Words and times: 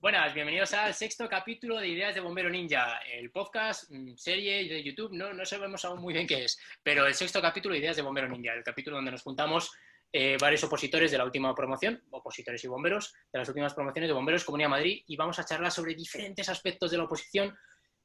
Buenas, 0.00 0.32
bienvenidos 0.32 0.72
al 0.72 0.94
sexto 0.94 1.28
capítulo 1.28 1.76
de 1.76 1.88
Ideas 1.88 2.14
de 2.14 2.22
Bombero 2.22 2.48
Ninja, 2.48 3.00
el 3.12 3.30
podcast, 3.30 3.90
mm, 3.90 4.16
serie 4.16 4.66
de 4.66 4.82
YouTube, 4.82 5.12
no, 5.12 5.34
no 5.34 5.44
sabemos 5.44 5.84
aún 5.84 6.00
muy 6.00 6.14
bien 6.14 6.26
qué 6.26 6.44
es, 6.44 6.58
pero 6.82 7.06
el 7.06 7.12
sexto 7.12 7.42
capítulo 7.42 7.74
de 7.74 7.80
Ideas 7.80 7.96
de 7.96 8.02
Bombero 8.02 8.26
Ninja, 8.26 8.54
el 8.54 8.64
capítulo 8.64 8.96
donde 8.96 9.10
nos 9.10 9.20
juntamos 9.20 9.70
eh, 10.10 10.38
varios 10.40 10.64
opositores 10.64 11.10
de 11.10 11.18
la 11.18 11.26
última 11.26 11.54
promoción, 11.54 12.02
opositores 12.12 12.64
y 12.64 12.68
bomberos, 12.68 13.12
de 13.30 13.40
las 13.40 13.48
últimas 13.50 13.74
promociones 13.74 14.08
de 14.08 14.14
Bomberos 14.14 14.42
Comunidad 14.42 14.70
Madrid, 14.70 15.04
y 15.06 15.16
vamos 15.16 15.38
a 15.38 15.44
charlar 15.44 15.70
sobre 15.70 15.94
diferentes 15.94 16.48
aspectos 16.48 16.90
de 16.90 16.96
la 16.96 17.04
oposición 17.04 17.54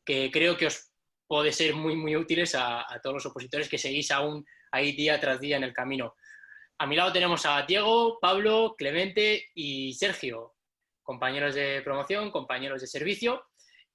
que 0.03 0.29
creo 0.29 0.57
que 0.57 0.65
os 0.65 0.91
puede 1.25 1.53
ser 1.53 1.75
muy, 1.75 1.95
muy 1.95 2.17
útiles 2.17 2.55
a, 2.55 2.93
a 2.93 2.99
todos 2.99 3.13
los 3.13 3.25
opositores 3.25 3.69
que 3.69 3.77
seguís 3.77 4.11
aún 4.11 4.45
ahí 4.69 4.91
día 4.91 5.17
tras 5.21 5.39
día 5.39 5.55
en 5.55 5.63
el 5.63 5.71
camino. 5.71 6.13
A 6.77 6.87
mi 6.87 6.97
lado 6.97 7.13
tenemos 7.13 7.45
a 7.45 7.61
Diego, 7.61 8.19
Pablo, 8.19 8.75
Clemente 8.77 9.45
y 9.55 9.93
Sergio, 9.93 10.54
compañeros 11.05 11.55
de 11.55 11.81
promoción, 11.83 12.31
compañeros 12.31 12.81
de 12.81 12.87
servicio. 12.87 13.45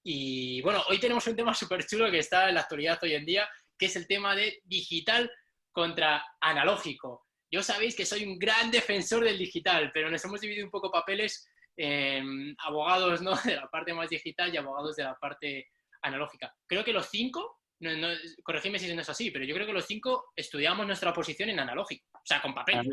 Y 0.02 0.62
bueno, 0.62 0.82
hoy 0.88 0.98
tenemos 0.98 1.26
un 1.26 1.36
tema 1.36 1.52
súper 1.54 1.84
chulo 1.84 2.10
que 2.10 2.20
está 2.20 2.48
en 2.48 2.54
la 2.54 2.62
actualidad 2.62 2.98
hoy 3.02 3.14
en 3.14 3.26
día, 3.26 3.48
que 3.76 3.86
es 3.86 3.96
el 3.96 4.06
tema 4.06 4.34
de 4.34 4.62
digital 4.64 5.30
contra 5.72 6.24
analógico. 6.40 7.26
Yo 7.52 7.62
sabéis 7.62 7.96
que 7.96 8.06
soy 8.06 8.24
un 8.24 8.38
gran 8.38 8.70
defensor 8.70 9.24
del 9.24 9.36
digital, 9.36 9.90
pero 9.92 10.08
nos 10.10 10.24
hemos 10.24 10.40
dividido 10.40 10.64
un 10.64 10.70
poco 10.70 10.90
papeles, 10.90 11.48
en 11.76 12.54
abogados 12.58 13.20
¿no? 13.22 13.32
de 13.44 13.56
la 13.56 13.68
parte 13.68 13.92
más 13.92 14.08
digital 14.08 14.54
y 14.54 14.56
abogados 14.56 14.96
de 14.96 15.04
la 15.04 15.16
parte 15.16 15.68
analógica. 16.02 16.54
Creo 16.66 16.84
que 16.84 16.92
los 16.92 17.08
cinco, 17.08 17.60
no, 17.80 17.96
no, 17.96 18.08
corregidme 18.42 18.78
si 18.78 18.92
no 18.94 19.00
es 19.00 19.08
así, 19.08 19.30
pero 19.30 19.44
yo 19.44 19.54
creo 19.54 19.66
que 19.66 19.72
los 19.72 19.86
cinco 19.86 20.30
estudiamos 20.36 20.86
nuestra 20.86 21.12
posición 21.12 21.48
en 21.50 21.60
analógico, 21.60 22.06
o 22.12 22.24
sea, 22.24 22.40
con 22.40 22.54
papel. 22.54 22.86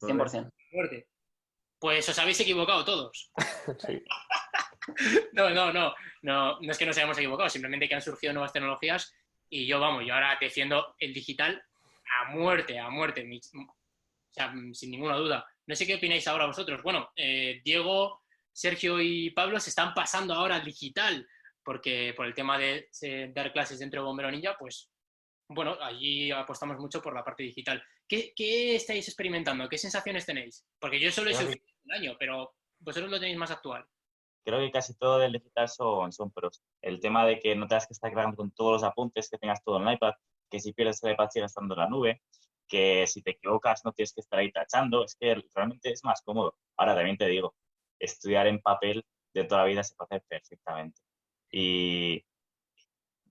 100%. 0.00 0.50
Fuerte. 0.70 1.06
Pues 1.80 2.08
os 2.08 2.18
habéis 2.18 2.38
equivocado 2.40 2.84
todos. 2.84 3.32
Sí. 3.86 4.02
No, 5.32 5.50
no, 5.50 5.72
no, 5.72 5.94
no, 6.22 6.58
no 6.60 6.70
es 6.72 6.78
que 6.78 6.86
nos 6.86 6.96
hayamos 6.96 7.16
equivocado, 7.18 7.48
simplemente 7.48 7.88
que 7.88 7.94
han 7.94 8.02
surgido 8.02 8.32
nuevas 8.32 8.52
tecnologías 8.52 9.14
y 9.48 9.66
yo, 9.66 9.78
vamos, 9.78 10.04
yo 10.06 10.14
ahora 10.14 10.36
defiendo 10.40 10.94
el 10.98 11.12
digital 11.14 11.62
a 12.20 12.30
muerte, 12.30 12.78
a 12.78 12.88
muerte, 12.88 13.22
mi- 13.24 13.38
o 13.38 13.76
sea, 14.32 14.52
sin 14.72 14.90
ninguna 14.90 15.16
duda. 15.16 15.46
No 15.66 15.76
sé 15.76 15.86
qué 15.86 15.94
opináis 15.96 16.26
ahora 16.26 16.46
vosotros. 16.46 16.82
Bueno, 16.82 17.10
eh, 17.14 17.60
Diego, 17.64 18.22
Sergio 18.52 19.00
y 19.00 19.30
Pablo 19.30 19.60
se 19.60 19.70
están 19.70 19.92
pasando 19.94 20.34
ahora 20.34 20.56
al 20.56 20.64
digital, 20.64 21.28
porque 21.62 22.12
por 22.16 22.26
el 22.26 22.34
tema 22.34 22.58
de 22.58 22.88
eh, 23.02 23.30
dar 23.32 23.52
clases 23.52 23.78
dentro 23.78 24.00
de 24.00 24.06
Bombero 24.06 24.30
Ninja, 24.30 24.56
pues, 24.58 24.90
bueno, 25.48 25.76
allí 25.80 26.30
apostamos 26.32 26.78
mucho 26.78 27.00
por 27.02 27.14
la 27.14 27.22
parte 27.24 27.42
digital. 27.44 27.84
¿Qué, 28.08 28.32
qué 28.34 28.74
estáis 28.76 29.06
experimentando? 29.06 29.68
¿Qué 29.68 29.78
sensaciones 29.78 30.26
tenéis? 30.26 30.64
Porque 30.80 30.98
yo 30.98 31.12
solo 31.12 31.30
he 31.30 31.34
sufrido 31.34 31.64
año, 31.92 32.16
pero 32.18 32.54
vosotros 32.78 33.10
lo 33.10 33.20
tenéis 33.20 33.38
más 33.38 33.50
actual. 33.50 33.86
Creo 34.44 34.58
que 34.58 34.70
casi 34.70 34.96
todo 34.96 35.18
del 35.18 35.32
digital 35.32 35.68
son, 35.68 36.12
son 36.12 36.30
pros. 36.30 36.62
El 36.80 37.00
tema 37.00 37.26
de 37.26 37.38
que 37.38 37.54
no 37.54 37.66
tengas 37.66 37.86
que 37.86 37.92
estar 37.92 38.10
grabando 38.10 38.36
con 38.36 38.50
todos 38.52 38.72
los 38.72 38.84
apuntes, 38.84 39.28
que 39.28 39.38
tengas 39.38 39.62
todo 39.62 39.80
en 39.80 39.88
el 39.88 39.94
iPad, 39.94 40.14
que 40.50 40.60
si 40.60 40.72
pierdes 40.72 41.02
el 41.02 41.12
iPad 41.12 41.28
sigue 41.30 41.46
estando 41.46 41.74
en 41.74 41.80
la 41.80 41.88
nube, 41.88 42.22
que 42.66 43.06
si 43.06 43.22
te 43.22 43.32
equivocas 43.32 43.84
no 43.84 43.92
tienes 43.92 44.14
que 44.14 44.20
estar 44.20 44.38
ahí 44.38 44.50
tachando, 44.50 45.04
es 45.04 45.16
que 45.16 45.42
realmente 45.54 45.90
es 45.90 46.04
más 46.04 46.22
cómodo. 46.22 46.56
Ahora 46.76 46.94
también 46.94 47.18
te 47.18 47.26
digo, 47.26 47.54
estudiar 47.98 48.46
en 48.46 48.60
papel 48.60 49.04
de 49.34 49.44
toda 49.44 49.62
la 49.62 49.66
vida 49.66 49.84
se 49.84 49.94
puede 49.94 50.06
hacer 50.16 50.24
perfectamente. 50.28 51.00
Y, 51.50 52.24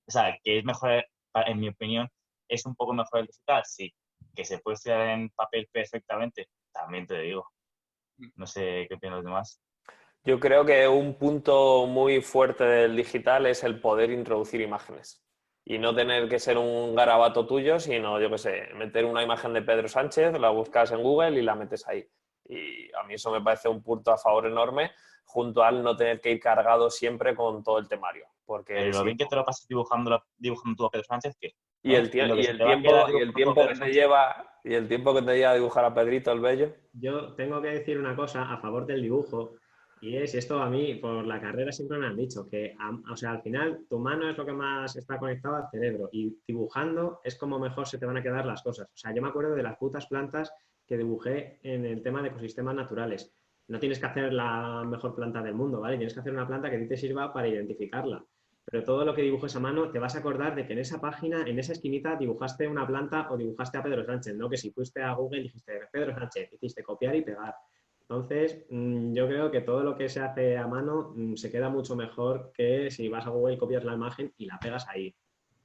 o 0.08 0.12
sea, 0.12 0.38
que 0.44 0.60
es 0.60 0.66
mejor, 0.66 1.06
en 1.34 1.60
mi 1.60 1.70
opinión, 1.70 2.10
es 2.48 2.66
un 2.66 2.76
poco 2.76 2.94
mejor 2.94 3.22
el 3.22 3.28
digital, 3.28 3.64
sí. 3.66 3.94
Que 4.36 4.46
se 4.46 4.60
puede 4.60 4.76
estudiar 4.76 5.08
en 5.10 5.30
papel 5.30 5.68
perfectamente, 5.72 6.50
también 6.72 7.08
te 7.08 7.20
digo. 7.20 7.50
No 8.36 8.46
sé 8.48 8.86
qué 8.88 8.96
opinan 8.96 9.16
los 9.16 9.26
demás. 9.26 9.62
Yo 10.24 10.40
creo 10.40 10.66
que 10.66 10.88
un 10.88 11.18
punto 11.18 11.86
muy 11.88 12.22
fuerte 12.22 12.64
del 12.64 12.96
digital 12.96 13.46
es 13.46 13.64
el 13.64 13.80
poder 13.80 14.12
introducir 14.12 14.62
imágenes. 14.62 15.24
Y 15.66 15.78
no 15.78 15.96
tener 15.96 16.28
que 16.28 16.40
ser 16.40 16.58
un 16.58 16.96
garabato 16.96 17.46
tuyo, 17.46 17.80
sino, 17.80 18.20
yo 18.20 18.30
qué 18.30 18.38
sé, 18.38 18.70
meter 18.76 19.06
una 19.06 19.24
imagen 19.24 19.54
de 19.54 19.62
Pedro 19.62 19.88
Sánchez, 19.88 20.38
la 20.40 20.50
buscas 20.50 20.92
en 20.92 21.04
Google 21.04 21.40
y 21.40 21.44
la 21.44 21.56
metes 21.56 21.88
ahí. 21.88 22.06
Y 22.46 22.92
a 22.96 23.04
mí 23.04 23.14
eso 23.14 23.32
me 23.32 23.42
parece 23.42 23.70
un 23.70 23.84
punto 23.84 24.12
a 24.12 24.18
favor 24.18 24.48
enorme, 24.48 24.92
junto 25.24 25.64
al 25.64 25.84
no 25.84 25.96
tener 25.96 26.20
que 26.20 26.32
ir 26.32 26.40
cargado 26.40 26.90
siempre 26.90 27.36
con 27.36 27.64
todo 27.64 27.78
el 27.78 27.88
temario. 27.88 28.26
Porque 28.46 28.74
Pero 28.74 28.98
lo 29.00 29.04
bien 29.04 29.18
que 29.18 29.28
te 29.28 29.36
lo 29.36 29.46
pasas 29.46 29.68
dibujando, 29.68 30.24
dibujando 30.38 30.76
tú 30.76 30.86
a 30.86 30.90
Pedro 30.90 31.06
Sánchez, 31.06 31.38
que 31.40 31.54
y 31.84 31.96
el, 31.96 32.12
tie- 32.12 32.28
y 32.40 32.46
tiempo, 32.58 32.90
y 33.18 33.22
el 33.22 33.34
tiempo 33.34 33.54
que 33.56 33.92
lleva 33.94 34.46
y 34.64 34.74
el 34.74 34.88
tiempo 34.88 35.16
que 35.16 35.22
te 35.22 35.38
lleva 35.38 35.52
a 35.52 35.56
dibujar 35.56 35.86
a 35.86 35.94
Pedrito 35.94 36.32
el 36.32 36.40
Bello. 36.42 36.74
Yo 36.94 37.34
tengo 37.36 37.62
que 37.62 37.70
decir 37.70 37.98
una 37.98 38.16
cosa 38.16 38.52
a 38.52 38.58
favor 38.58 38.86
del 38.86 39.02
dibujo 39.02 39.56
y 40.02 40.16
es 40.18 40.36
esto 40.36 40.62
a 40.62 40.70
mí 40.70 40.96
por 40.96 41.26
la 41.26 41.40
carrera 41.42 41.72
siempre 41.72 41.98
me 41.98 42.08
han 42.08 42.16
dicho 42.18 42.48
que 42.50 42.76
o 43.12 43.16
sea 43.18 43.32
al 43.32 43.42
final 43.42 43.86
tu 43.90 44.00
mano 44.00 44.30
es 44.30 44.38
lo 44.38 44.46
que 44.46 44.54
más 44.54 44.96
está 44.96 45.18
conectado 45.18 45.56
al 45.58 45.70
cerebro 45.72 46.10
y 46.12 46.38
dibujando 46.48 47.20
es 47.24 47.36
como 47.38 47.60
mejor 47.60 47.88
se 47.88 47.98
te 47.98 48.06
van 48.06 48.18
a 48.18 48.24
quedar 48.24 48.46
las 48.46 48.62
cosas. 48.62 48.88
O 48.88 48.98
sea, 48.98 49.14
yo 49.14 49.22
me 49.22 49.30
acuerdo 49.30 49.56
de 49.56 49.64
las 49.64 49.78
putas 49.78 50.08
plantas 50.08 50.52
que 50.86 50.98
dibujé 50.98 51.60
en 51.64 51.86
el 51.86 52.02
tema 52.02 52.22
de 52.22 52.30
ecosistemas 52.30 52.76
naturales. 52.76 53.34
No 53.68 53.80
tienes 53.80 54.00
que 54.00 54.06
hacer 54.08 54.34
la 54.34 54.84
mejor 54.86 55.14
planta 55.16 55.42
del 55.44 55.54
mundo, 55.54 55.80
¿vale? 55.82 55.98
Tienes 55.98 56.14
que 56.14 56.20
hacer 56.22 56.34
una 56.34 56.48
planta 56.48 56.70
que 56.70 56.78
a 56.78 56.80
ti 56.80 56.88
te 56.88 56.98
sirva 56.98 57.32
para 57.32 57.48
identificarla. 57.48 58.26
Pero 58.70 58.84
todo 58.84 59.04
lo 59.04 59.16
que 59.16 59.24
dibujes 59.24 59.56
a 59.56 59.60
mano, 59.60 59.90
te 59.90 59.98
vas 59.98 60.16
a 60.16 60.20
acordar 60.20 60.56
de 60.56 60.68
que 60.68 60.74
en 60.74 60.80
esa 60.80 61.02
página, 61.02 61.44
en 61.48 61.58
esa 61.58 61.74
esquinita, 61.74 62.16
dibujaste 62.16 62.68
una 62.68 62.86
planta 62.86 63.28
o 63.32 63.38
dibujaste 63.38 63.80
a 63.80 63.84
Pedro 63.84 64.06
Sánchez, 64.06 64.36
¿no? 64.36 64.48
Que 64.50 64.58
si 64.58 64.72
fuiste 64.72 65.02
a 65.02 65.14
Google 65.14 65.40
y 65.40 65.44
dijiste 65.44 65.80
Pedro 65.92 66.14
Sánchez, 66.14 66.54
hiciste 66.54 66.84
copiar 66.84 67.16
y 67.16 67.24
pegar. 67.24 67.56
Entonces, 68.02 68.66
mm, 68.70 69.14
yo 69.14 69.28
creo 69.28 69.50
que 69.50 69.62
todo 69.62 69.84
lo 69.84 69.96
que 69.96 70.08
se 70.08 70.20
hace 70.20 70.58
a 70.58 70.68
mano 70.68 71.14
mm, 71.16 71.36
se 71.36 71.52
queda 71.52 71.70
mucho 71.70 71.96
mejor 71.96 72.52
que 72.54 72.92
si 72.92 73.10
vas 73.10 73.26
a 73.26 73.32
Google 73.32 73.56
y 73.56 73.58
copias 73.58 73.84
la 73.84 73.94
imagen 73.94 74.34
y 74.38 74.46
la 74.46 74.60
pegas 74.60 74.88
ahí. 74.88 75.16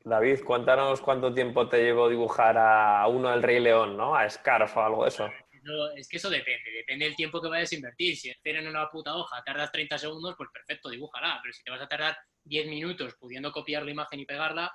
David, 0.03 0.41
cuéntanos 0.45 1.01
cuánto 1.01 1.33
tiempo 1.33 1.69
te 1.69 1.83
llevó 1.83 2.09
dibujar 2.09 2.57
a 2.59 3.07
uno 3.09 3.31
del 3.31 3.43
Rey 3.43 3.61
León, 3.61 3.97
¿no? 3.97 4.15
A 4.15 4.29
Scarf 4.29 4.77
o 4.77 4.83
algo 4.83 5.03
de 5.05 5.09
eso. 5.09 5.29
No, 5.63 5.91
es 5.97 6.07
que 6.09 6.19
eso 6.19 6.29
depende, 6.29 6.71
depende 6.71 7.07
del 7.07 7.17
tiempo 7.17 7.41
que 7.41 7.49
vayas 7.49 7.73
a 7.73 7.75
invertir. 7.75 8.15
Si 8.17 8.31
hacer 8.31 8.57
en 8.57 8.69
una 8.69 8.91
puta 8.91 9.15
hoja 9.15 9.43
tardas 9.43 9.73
30 9.73 9.97
segundos, 9.97 10.35
pues 10.37 10.51
perfecto, 10.53 10.91
dibújala. 10.91 11.39
Pero 11.43 11.55
si 11.55 11.65
te 11.65 11.71
vas 11.71 11.81
a 11.81 11.89
tardar 11.89 12.15
10 12.45 12.67
minutos 12.67 13.15
pudiendo 13.19 13.51
copiar 13.53 13.85
la 13.85 13.91
imagen 13.91 14.21
y 14.21 14.27
pegarla, 14.27 14.73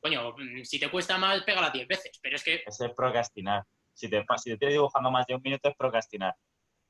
coño, 0.00 0.32
mm, 0.36 0.64
si 0.64 0.78
te 0.78 0.90
cuesta 0.90 1.18
más, 1.18 1.42
pégala 1.42 1.70
10 1.70 1.86
veces. 1.86 2.18
Pero 2.22 2.36
es 2.36 2.44
que 2.44 2.62
es 2.66 2.78
procrastinar. 2.96 3.64
Si 3.92 4.10
te, 4.10 4.24
si 4.36 4.50
te 4.50 4.58
tienes 4.58 4.74
dibujando 4.74 5.10
más 5.10 5.26
de 5.26 5.34
un 5.34 5.40
minuto 5.42 5.68
es 5.68 5.76
procrastinar. 5.76 6.34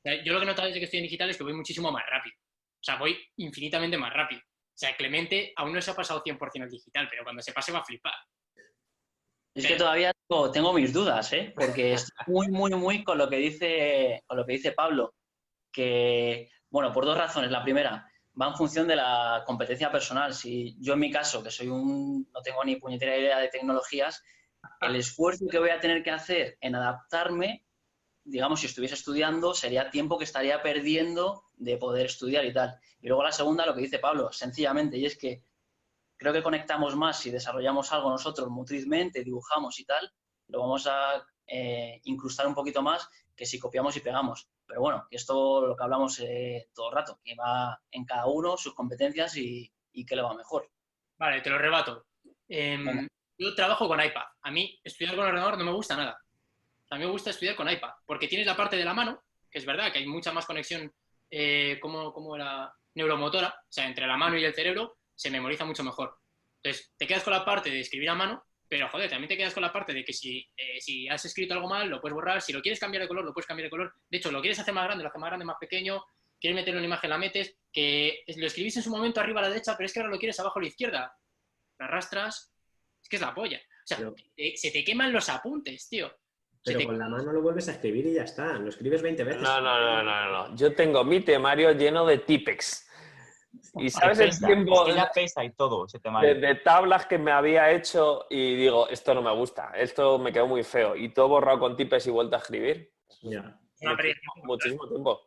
yo 0.04 0.32
lo 0.32 0.40
que 0.40 0.44
he 0.44 0.48
notado 0.48 0.66
desde 0.66 0.80
que 0.80 0.86
estoy 0.86 0.98
en 0.98 1.04
digital 1.04 1.30
es 1.30 1.36
que 1.36 1.44
voy 1.44 1.54
muchísimo 1.54 1.92
más 1.92 2.04
rápido. 2.08 2.36
O 2.36 2.84
sea, 2.84 2.96
voy 2.96 3.16
infinitamente 3.36 3.96
más 3.96 4.12
rápido. 4.12 4.40
O 4.40 4.78
sea, 4.78 4.94
Clemente 4.96 5.52
aún 5.56 5.72
no 5.72 5.80
se 5.80 5.90
ha 5.90 5.94
pasado 5.94 6.22
100% 6.22 6.62
al 6.62 6.70
digital, 6.70 7.08
pero 7.08 7.24
cuando 7.24 7.42
se 7.42 7.52
pase 7.52 7.72
va 7.72 7.78
a 7.78 7.84
flipar. 7.84 8.14
Es 9.54 9.66
que 9.66 9.76
todavía 9.76 10.12
tengo, 10.28 10.50
tengo 10.50 10.72
mis 10.74 10.92
dudas, 10.92 11.32
¿eh? 11.32 11.52
Porque 11.56 11.94
estoy 11.94 12.12
muy, 12.26 12.48
muy, 12.48 12.70
muy 12.72 13.02
con 13.02 13.16
lo 13.16 13.28
que 13.30 13.36
dice, 13.36 14.22
con 14.26 14.36
lo 14.36 14.44
que 14.44 14.52
dice 14.52 14.72
Pablo. 14.72 15.14
Que, 15.72 16.50
bueno, 16.68 16.92
por 16.92 17.06
dos 17.06 17.16
razones. 17.16 17.50
La 17.50 17.64
primera, 17.64 18.06
va 18.40 18.48
en 18.48 18.54
función 18.54 18.86
de 18.86 18.96
la 18.96 19.42
competencia 19.46 19.90
personal. 19.90 20.34
Si 20.34 20.76
yo 20.80 20.94
en 20.94 21.00
mi 21.00 21.10
caso, 21.10 21.42
que 21.42 21.50
soy 21.50 21.68
un, 21.68 22.28
no 22.32 22.42
tengo 22.42 22.64
ni 22.64 22.76
puñetera 22.76 23.16
idea 23.16 23.38
de 23.38 23.48
tecnologías, 23.48 24.22
el 24.80 24.96
esfuerzo 24.96 25.46
que 25.50 25.58
voy 25.58 25.70
a 25.70 25.80
tener 25.80 26.02
que 26.02 26.10
hacer 26.10 26.58
en 26.60 26.74
adaptarme, 26.74 27.64
digamos, 28.24 28.60
si 28.60 28.66
estuviese 28.66 28.94
estudiando, 28.94 29.54
sería 29.54 29.90
tiempo 29.90 30.18
que 30.18 30.24
estaría 30.24 30.62
perdiendo 30.62 31.44
de 31.54 31.76
poder 31.76 32.06
estudiar 32.06 32.44
y 32.44 32.52
tal. 32.52 32.78
Y 33.00 33.08
luego 33.08 33.22
la 33.22 33.32
segunda, 33.32 33.64
lo 33.64 33.74
que 33.74 33.82
dice 33.82 33.98
Pablo, 33.98 34.32
sencillamente, 34.32 34.98
y 34.98 35.06
es 35.06 35.16
que 35.16 35.42
creo 36.16 36.32
que 36.32 36.42
conectamos 36.42 36.96
más 36.96 37.18
si 37.20 37.30
desarrollamos 37.30 37.92
algo 37.92 38.10
nosotros 38.10 38.48
motrizmente, 38.48 39.22
dibujamos 39.22 39.78
y 39.78 39.84
tal, 39.84 40.12
lo 40.48 40.60
vamos 40.60 40.86
a 40.86 41.24
eh, 41.46 42.00
incrustar 42.04 42.46
un 42.46 42.54
poquito 42.54 42.82
más 42.82 43.08
que 43.36 43.46
si 43.46 43.58
copiamos 43.58 43.96
y 43.96 44.00
pegamos. 44.00 44.48
Pero 44.66 44.80
bueno, 44.80 45.06
esto 45.10 45.66
lo 45.66 45.76
que 45.76 45.84
hablamos 45.84 46.18
eh, 46.20 46.68
todo 46.74 46.88
el 46.88 46.94
rato, 46.94 47.20
que 47.22 47.34
va 47.34 47.80
en 47.90 48.04
cada 48.04 48.26
uno 48.26 48.56
sus 48.56 48.74
competencias 48.74 49.36
y, 49.36 49.70
y 49.92 50.06
qué 50.06 50.16
le 50.16 50.22
va 50.22 50.34
mejor. 50.34 50.70
Vale, 51.18 51.40
te 51.40 51.50
lo 51.50 51.58
rebato. 51.58 52.06
Em, 52.48 53.06
yo 53.38 53.54
trabajo 53.54 53.88
con 53.88 54.02
iPad. 54.02 54.24
A 54.42 54.50
mí 54.50 54.78
estudiar 54.82 55.16
con 55.16 55.26
ordenador 55.26 55.58
no 55.58 55.64
me 55.64 55.72
gusta 55.72 55.96
nada. 55.96 56.18
A 56.90 56.96
mí 56.96 57.04
me 57.04 57.10
gusta 57.10 57.30
estudiar 57.30 57.56
con 57.56 57.68
iPad, 57.68 57.90
porque 58.06 58.28
tienes 58.28 58.46
la 58.46 58.56
parte 58.56 58.76
de 58.76 58.84
la 58.84 58.94
mano, 58.94 59.22
que 59.50 59.58
es 59.58 59.66
verdad 59.66 59.92
que 59.92 59.98
hay 59.98 60.06
mucha 60.06 60.32
más 60.32 60.46
conexión 60.46 60.92
eh, 61.30 61.78
como, 61.80 62.12
como 62.12 62.36
la 62.36 62.72
neuromotora, 62.94 63.48
o 63.48 63.72
sea, 63.72 63.86
entre 63.86 64.06
la 64.06 64.16
mano 64.16 64.38
y 64.38 64.44
el 64.44 64.54
cerebro, 64.54 64.98
se 65.14 65.30
memoriza 65.30 65.64
mucho 65.64 65.82
mejor. 65.82 66.18
Entonces, 66.62 66.92
te 66.96 67.06
quedas 67.06 67.24
con 67.24 67.32
la 67.32 67.44
parte 67.44 67.70
de 67.70 67.80
escribir 67.80 68.10
a 68.10 68.14
mano, 68.14 68.44
pero 68.68 68.88
joder, 68.88 69.08
también 69.10 69.28
te 69.28 69.36
quedas 69.36 69.54
con 69.54 69.62
la 69.62 69.72
parte 69.72 69.92
de 69.92 70.04
que 70.04 70.12
si, 70.12 70.38
eh, 70.56 70.80
si 70.80 71.08
has 71.08 71.24
escrito 71.24 71.54
algo 71.54 71.68
mal, 71.68 71.88
lo 71.88 72.00
puedes 72.00 72.14
borrar, 72.14 72.40
si 72.42 72.52
lo 72.52 72.60
quieres 72.60 72.80
cambiar 72.80 73.02
de 73.02 73.08
color, 73.08 73.24
lo 73.24 73.32
puedes 73.32 73.46
cambiar 73.46 73.66
de 73.66 73.70
color. 73.70 73.92
De 74.08 74.18
hecho, 74.18 74.30
lo 74.32 74.40
quieres 74.40 74.58
hacer 74.58 74.74
más 74.74 74.84
grande, 74.84 75.02
lo 75.04 75.08
haces 75.08 75.20
más 75.20 75.28
grande, 75.30 75.44
más 75.44 75.56
pequeño, 75.60 76.04
quieres 76.40 76.54
meterlo 76.56 76.78
en 76.80 76.84
una 76.84 76.94
imagen, 76.94 77.10
la 77.10 77.18
metes, 77.18 77.56
que 77.72 78.22
es- 78.26 78.36
lo 78.36 78.46
escribís 78.46 78.76
en 78.76 78.82
su 78.82 78.90
momento 78.90 79.20
arriba 79.20 79.40
a 79.40 79.44
la 79.44 79.48
derecha, 79.50 79.76
pero 79.76 79.86
es 79.86 79.92
que 79.92 80.00
ahora 80.00 80.10
lo 80.12 80.18
quieres 80.18 80.38
abajo 80.40 80.58
a 80.58 80.62
la 80.62 80.68
izquierda. 80.68 81.16
La 81.78 81.86
arrastras, 81.86 82.52
es 83.02 83.08
que 83.08 83.16
es 83.16 83.22
la 83.22 83.34
polla. 83.34 83.58
O 83.58 83.86
sea, 83.86 83.98
Pero- 83.98 84.14
te- 84.34 84.56
se 84.56 84.70
te 84.70 84.82
queman 84.84 85.12
los 85.12 85.28
apuntes, 85.28 85.88
tío. 85.88 86.08
Se 86.08 86.72
Pero 86.72 86.78
te- 86.80 86.86
con 86.86 86.98
la 86.98 87.08
mano 87.08 87.32
lo 87.32 87.40
vuelves 87.42 87.68
a 87.68 87.72
escribir 87.72 88.06
y 88.06 88.14
ya 88.14 88.22
está. 88.24 88.54
Lo 88.54 88.68
escribes 88.70 89.00
20 89.00 89.22
veces. 89.22 89.40
No, 89.42 89.60
no, 89.60 89.78
no, 89.80 90.02
no, 90.02 90.48
no. 90.48 90.56
Yo 90.56 90.74
tengo 90.74 91.04
mi 91.04 91.20
temario 91.20 91.70
lleno 91.72 92.04
de 92.04 92.18
tipex. 92.18 92.85
Y 93.76 93.90
sabes 93.90 94.18
el 94.20 94.28
Pesa, 94.28 94.46
tiempo 94.46 94.82
es 94.86 94.94
que 94.94 95.00
ya 95.00 95.10
pesa 95.14 95.44
y 95.44 95.50
todo 95.52 95.84
ese 95.86 95.98
tema. 96.00 96.22
de, 96.22 96.34
de 96.34 96.54
tablas 96.56 97.06
que 97.06 97.18
me 97.18 97.30
había 97.32 97.70
hecho 97.72 98.26
y 98.30 98.54
digo, 98.56 98.88
esto 98.88 99.14
no 99.14 99.22
me 99.22 99.32
gusta, 99.34 99.72
esto 99.76 100.18
me 100.18 100.32
quedó 100.32 100.46
muy 100.46 100.62
feo. 100.62 100.96
Y 100.96 101.10
todo 101.12 101.28
borrado 101.28 101.58
con 101.60 101.76
tipes 101.76 102.06
y 102.06 102.10
vuelta 102.10 102.36
a 102.36 102.40
escribir. 102.40 102.92
Ya. 103.22 103.58
Una 103.82 103.92
Muchísimo, 103.92 104.32
muchísimo 104.44 104.88
tiempo. 104.88 105.20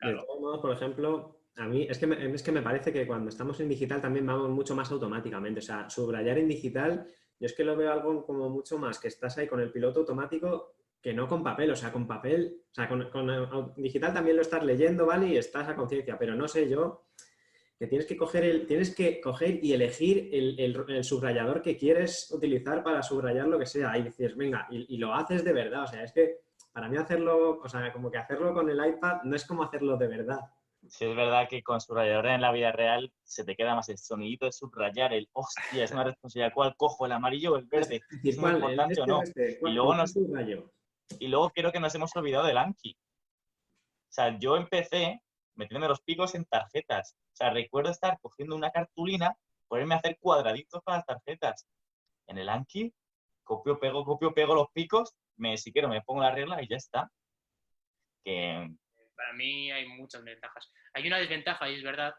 De 0.00 0.14
todos 0.14 0.40
modos, 0.40 0.60
por 0.60 0.72
ejemplo, 0.72 1.40
a 1.56 1.64
mí 1.66 1.86
es 1.88 1.98
que, 1.98 2.06
me, 2.06 2.34
es 2.34 2.42
que 2.42 2.52
me 2.52 2.62
parece 2.62 2.92
que 2.92 3.06
cuando 3.06 3.28
estamos 3.30 3.58
en 3.60 3.68
digital 3.68 4.00
también 4.00 4.26
vamos 4.26 4.48
mucho 4.50 4.74
más 4.74 4.90
automáticamente. 4.90 5.60
O 5.60 5.62
sea, 5.62 5.88
subrayar 5.88 6.38
en 6.38 6.48
digital, 6.48 7.06
yo 7.38 7.46
es 7.46 7.52
que 7.54 7.64
lo 7.64 7.76
veo 7.76 7.92
algo 7.92 8.24
como 8.24 8.48
mucho 8.48 8.78
más 8.78 8.98
que 8.98 9.08
estás 9.08 9.36
ahí 9.38 9.46
con 9.46 9.60
el 9.60 9.70
piloto 9.72 10.00
automático 10.00 10.72
que 11.02 11.12
no 11.14 11.28
con 11.28 11.42
papel. 11.44 11.70
O 11.70 11.76
sea, 11.76 11.92
con 11.92 12.06
papel, 12.06 12.62
o 12.70 12.74
sea, 12.74 12.88
con, 12.88 13.10
con 13.10 13.28
au- 13.28 13.74
digital 13.76 14.12
también 14.12 14.36
lo 14.36 14.42
estás 14.42 14.62
leyendo, 14.64 15.06
¿vale? 15.06 15.28
Y 15.28 15.36
estás 15.36 15.68
a 15.68 15.76
conciencia, 15.76 16.18
pero 16.18 16.34
no 16.34 16.48
sé 16.48 16.68
yo 16.68 17.05
que 17.78 17.86
tienes 17.86 18.06
que 18.06 18.16
coger 18.16 18.44
el, 18.44 18.66
tienes 18.66 18.94
que 18.94 19.20
coger 19.20 19.62
y 19.62 19.72
elegir 19.74 20.30
el, 20.32 20.58
el- 20.58 20.84
el 20.88 21.04
subrayador 21.04 21.60
que 21.62 21.76
quieres 21.76 22.30
utilizar 22.32 22.82
para 22.82 23.02
subrayar 23.02 23.46
lo 23.48 23.58
que 23.58 23.66
sea. 23.66 23.96
Y 23.98 24.02
dices, 24.04 24.36
venga, 24.36 24.66
y, 24.70 24.94
y 24.94 24.98
lo 24.98 25.14
haces 25.14 25.44
de 25.44 25.52
verdad. 25.52 25.82
O 25.84 25.86
sea, 25.86 26.02
es 26.02 26.12
que 26.12 26.36
para 26.72 26.88
mí 26.88 26.96
hacerlo, 26.96 27.58
o 27.62 27.68
sea, 27.68 27.92
como 27.92 28.10
que 28.10 28.18
hacerlo 28.18 28.54
con 28.54 28.68
el 28.70 28.78
iPad 28.84 29.22
no 29.24 29.36
es 29.36 29.44
como 29.46 29.62
hacerlo 29.62 29.96
de 29.96 30.08
verdad. 30.08 30.40
Sí, 30.88 31.04
es 31.04 31.16
verdad 31.16 31.48
que 31.48 31.62
con 31.62 31.80
subrayadores 31.80 32.34
en 32.36 32.40
la 32.42 32.52
vida 32.52 32.70
real 32.70 33.12
se 33.24 33.44
te 33.44 33.56
queda 33.56 33.74
más 33.74 33.88
el 33.88 33.98
sonidito 33.98 34.46
de 34.46 34.52
subrayar, 34.52 35.12
el 35.12 35.28
hostia, 35.32 35.82
es 35.84 35.90
una 35.90 36.04
responsabilidad. 36.04 36.52
¿Cuál 36.54 36.76
cojo? 36.76 37.06
¿El 37.06 37.12
amarillo 37.12 37.54
o 37.54 37.56
el 37.56 37.64
verde? 37.64 37.96
Es 37.96 38.08
decir, 38.10 38.30
¿Es 38.30 38.38
muy 38.38 38.50
¿cuál? 38.52 38.54
¿El 38.56 38.62
importante 38.70 38.92
este 38.92 39.02
o 39.02 39.06
no? 39.06 39.22
este? 39.22 39.58
¿Cuál- 39.58 39.72
Y 39.72 39.74
luego 39.74 39.94
nos- 39.96 40.12
subrayo? 40.12 40.70
Y 41.18 41.28
luego 41.28 41.50
creo 41.50 41.72
que 41.72 41.80
nos 41.80 41.94
hemos 41.94 42.14
olvidado 42.16 42.46
del 42.46 42.56
Anki. 42.58 42.92
O 42.92 44.12
sea, 44.12 44.38
yo 44.38 44.56
empecé 44.56 45.20
metiéndome 45.56 45.88
los 45.88 46.00
picos 46.02 46.34
en 46.34 46.44
tarjetas. 46.44 47.16
O 47.36 47.38
sea, 47.38 47.50
recuerdo 47.50 47.90
estar 47.90 48.18
cogiendo 48.22 48.56
una 48.56 48.70
cartulina, 48.70 49.36
ponerme 49.68 49.94
a 49.94 49.98
hacer 49.98 50.16
cuadraditos 50.18 50.82
para 50.82 50.98
las 50.98 51.06
tarjetas. 51.06 51.66
En 52.26 52.38
el 52.38 52.48
Anki, 52.48 52.94
copio, 53.42 53.78
pego, 53.78 54.06
copio, 54.06 54.32
pego 54.32 54.54
los 54.54 54.68
picos, 54.72 55.14
me, 55.36 55.58
si 55.58 55.70
quiero 55.70 55.88
me 55.88 56.00
pongo 56.00 56.22
la 56.22 56.30
regla 56.30 56.62
y 56.62 56.68
ya 56.68 56.76
está. 56.76 57.10
Que 58.24 58.74
Para 59.14 59.34
mí 59.34 59.70
hay 59.70 59.86
muchas 59.86 60.24
ventajas. 60.24 60.72
Hay 60.94 61.06
una 61.06 61.18
desventaja, 61.18 61.68
y 61.68 61.74
es 61.74 61.82
verdad, 61.82 62.14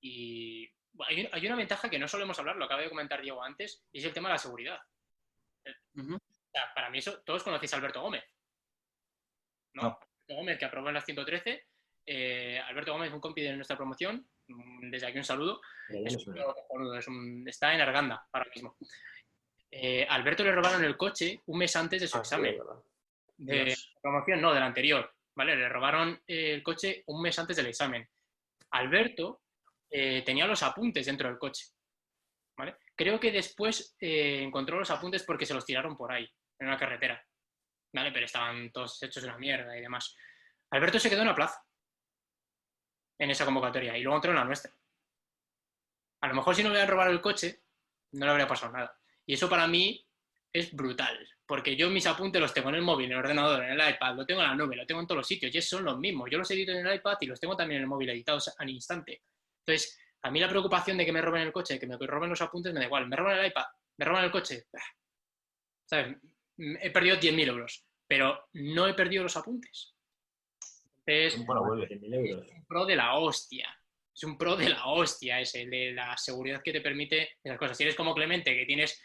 y 0.00 0.68
hay, 1.08 1.28
hay 1.30 1.46
una 1.46 1.54
ventaja 1.54 1.88
que 1.88 2.00
no 2.00 2.08
solemos 2.08 2.36
hablar, 2.40 2.56
lo 2.56 2.64
acaba 2.64 2.82
de 2.82 2.88
comentar 2.90 3.22
Diego 3.22 3.44
antes, 3.44 3.86
y 3.92 4.00
es 4.00 4.04
el 4.04 4.12
tema 4.12 4.28
de 4.28 4.34
la 4.34 4.38
seguridad. 4.38 4.80
Ujú. 5.94 6.16
O 6.16 6.50
sea, 6.50 6.74
para 6.74 6.90
mí 6.90 6.98
eso, 6.98 7.22
todos 7.22 7.44
conocéis 7.44 7.72
a 7.74 7.76
Alberto 7.76 8.02
Gómez. 8.02 8.24
¿No? 9.74 9.82
No. 9.82 9.88
Alberto 9.88 10.34
Gómez, 10.34 10.58
que 10.58 10.64
aprobó 10.64 10.88
en 10.88 10.94
las 10.94 11.04
113. 11.04 11.64
eh, 12.06 12.58
Alberto 12.58 12.92
Gómez 12.92 13.08
es 13.08 13.14
un 13.14 13.20
compi 13.20 13.42
de 13.42 13.54
nuestra 13.54 13.76
promoción. 13.76 14.28
Desde 14.46 15.06
aquí 15.06 15.18
un 15.18 15.24
saludo. 15.24 15.60
Es 15.88 16.26
un 16.26 16.36
es 16.98 17.08
un- 17.08 17.44
está 17.48 17.74
en 17.74 17.80
Arganda 17.80 18.26
ahora 18.32 18.50
mismo. 18.54 18.76
Eh, 19.70 20.06
Alberto 20.08 20.44
le 20.44 20.52
robaron 20.52 20.84
el 20.84 20.96
coche 20.96 21.40
un 21.46 21.58
mes 21.58 21.74
antes 21.76 22.00
de 22.02 22.08
su 22.08 22.16
Ah, 22.18 22.20
examen. 22.20 22.58
de 23.38 23.64
Dios. 23.64 23.94
promoción, 24.02 24.40
no, 24.40 24.52
del 24.52 24.62
anterior. 24.62 25.12
¿Vale? 25.34 25.56
Le 25.56 25.68
robaron 25.68 26.20
el 26.26 26.62
coche 26.62 27.02
un 27.06 27.22
mes 27.22 27.38
antes 27.38 27.56
del 27.56 27.66
examen. 27.66 28.06
Alberto 28.72 29.40
eh, 29.90 30.22
tenía 30.24 30.46
los 30.46 30.62
apuntes 30.62 31.06
dentro 31.06 31.28
del 31.28 31.38
coche. 31.38 31.66
¿Vale? 32.56 32.76
Creo 32.94 33.18
que 33.18 33.32
después 33.32 33.96
eh, 34.00 34.42
encontró 34.42 34.78
los 34.78 34.90
apuntes 34.90 35.22
porque 35.24 35.46
se 35.46 35.54
los 35.54 35.64
tiraron 35.64 35.96
por 35.96 36.12
ahí, 36.12 36.28
en 36.58 36.66
una 36.66 36.78
carretera. 36.78 37.22
¿Vale? 37.94 38.12
Pero 38.12 38.26
estaban 38.26 38.70
todos 38.72 39.02
hechos 39.02 39.24
una 39.24 39.38
mierda 39.38 39.76
y 39.76 39.80
demás. 39.80 40.14
Alberto 40.70 40.98
se 40.98 41.08
quedó 41.10 41.22
en 41.22 41.28
la 41.28 41.34
plaza 41.34 41.62
en 43.18 43.30
esa 43.30 43.44
convocatoria 43.44 43.96
y 43.96 44.02
luego 44.02 44.16
entró 44.16 44.30
en 44.30 44.38
la 44.38 44.44
nuestra. 44.44 44.72
A 46.20 46.28
lo 46.28 46.34
mejor 46.34 46.54
si 46.54 46.62
no 46.62 46.68
le 46.68 46.74
hubieran 46.74 46.90
robado 46.90 47.10
el 47.10 47.20
coche, 47.20 47.62
no 48.12 48.26
le 48.26 48.30
habría 48.30 48.46
pasado 48.46 48.72
nada. 48.72 48.98
Y 49.26 49.34
eso 49.34 49.48
para 49.48 49.66
mí 49.66 50.06
es 50.52 50.72
brutal, 50.74 51.28
porque 51.46 51.76
yo 51.76 51.90
mis 51.90 52.06
apuntes 52.06 52.40
los 52.40 52.52
tengo 52.52 52.68
en 52.68 52.76
el 52.76 52.82
móvil, 52.82 53.06
en 53.06 53.12
el 53.12 53.18
ordenador, 53.18 53.64
en 53.64 53.70
el 53.80 53.90
iPad, 53.94 54.16
lo 54.16 54.26
tengo 54.26 54.42
en 54.42 54.48
la 54.48 54.54
nube, 54.54 54.76
lo 54.76 54.86
tengo 54.86 55.00
en 55.00 55.06
todos 55.06 55.18
los 55.18 55.26
sitios, 55.26 55.54
y 55.54 55.62
son 55.62 55.84
los 55.84 55.98
mismos. 55.98 56.28
Yo 56.30 56.38
los 56.38 56.50
edito 56.50 56.72
en 56.72 56.86
el 56.86 56.94
iPad 56.96 57.16
y 57.20 57.26
los 57.26 57.40
tengo 57.40 57.56
también 57.56 57.78
en 57.78 57.82
el 57.84 57.88
móvil 57.88 58.10
editados 58.10 58.54
al 58.58 58.68
instante. 58.70 59.22
Entonces, 59.64 59.98
a 60.22 60.30
mí 60.30 60.38
la 60.38 60.48
preocupación 60.48 60.96
de 60.96 61.04
que 61.04 61.12
me 61.12 61.20
roben 61.22 61.42
el 61.42 61.52
coche, 61.52 61.78
que 61.78 61.86
me 61.86 61.96
roben 61.96 62.30
los 62.30 62.40
apuntes, 62.42 62.72
me 62.72 62.80
da 62.80 62.86
igual. 62.86 63.08
Me 63.08 63.16
roban 63.16 63.38
el 63.38 63.46
iPad, 63.46 63.64
me 63.96 64.04
roban 64.04 64.24
el 64.24 64.30
coche. 64.30 64.66
bah, 64.72 64.80
¿Sabes? 65.84 66.16
Mm, 66.56 66.76
He 66.80 66.90
perdido 66.90 67.16
10.000 67.16 67.48
euros, 67.48 67.84
pero 68.06 68.48
no 68.52 68.86
he 68.86 68.94
perdido 68.94 69.22
los 69.24 69.36
apuntes. 69.36 69.91
Entonces. 71.06 71.46
100.000 71.46 72.14
euros. 72.14 72.46
un 72.50 72.66
pro 72.66 72.84
de 72.86 72.96
la 72.96 73.14
hostia. 73.14 73.68
Es 74.14 74.24
un 74.24 74.36
pro 74.36 74.56
de 74.56 74.68
la 74.68 74.86
hostia 74.86 75.40
ese, 75.40 75.66
de 75.66 75.92
la 75.92 76.16
seguridad 76.18 76.60
que 76.62 76.72
te 76.72 76.82
permite 76.82 77.30
esas 77.42 77.58
cosas. 77.58 77.76
Si 77.76 77.82
eres 77.82 77.96
como 77.96 78.14
Clemente, 78.14 78.54
que 78.54 78.66
tienes 78.66 79.02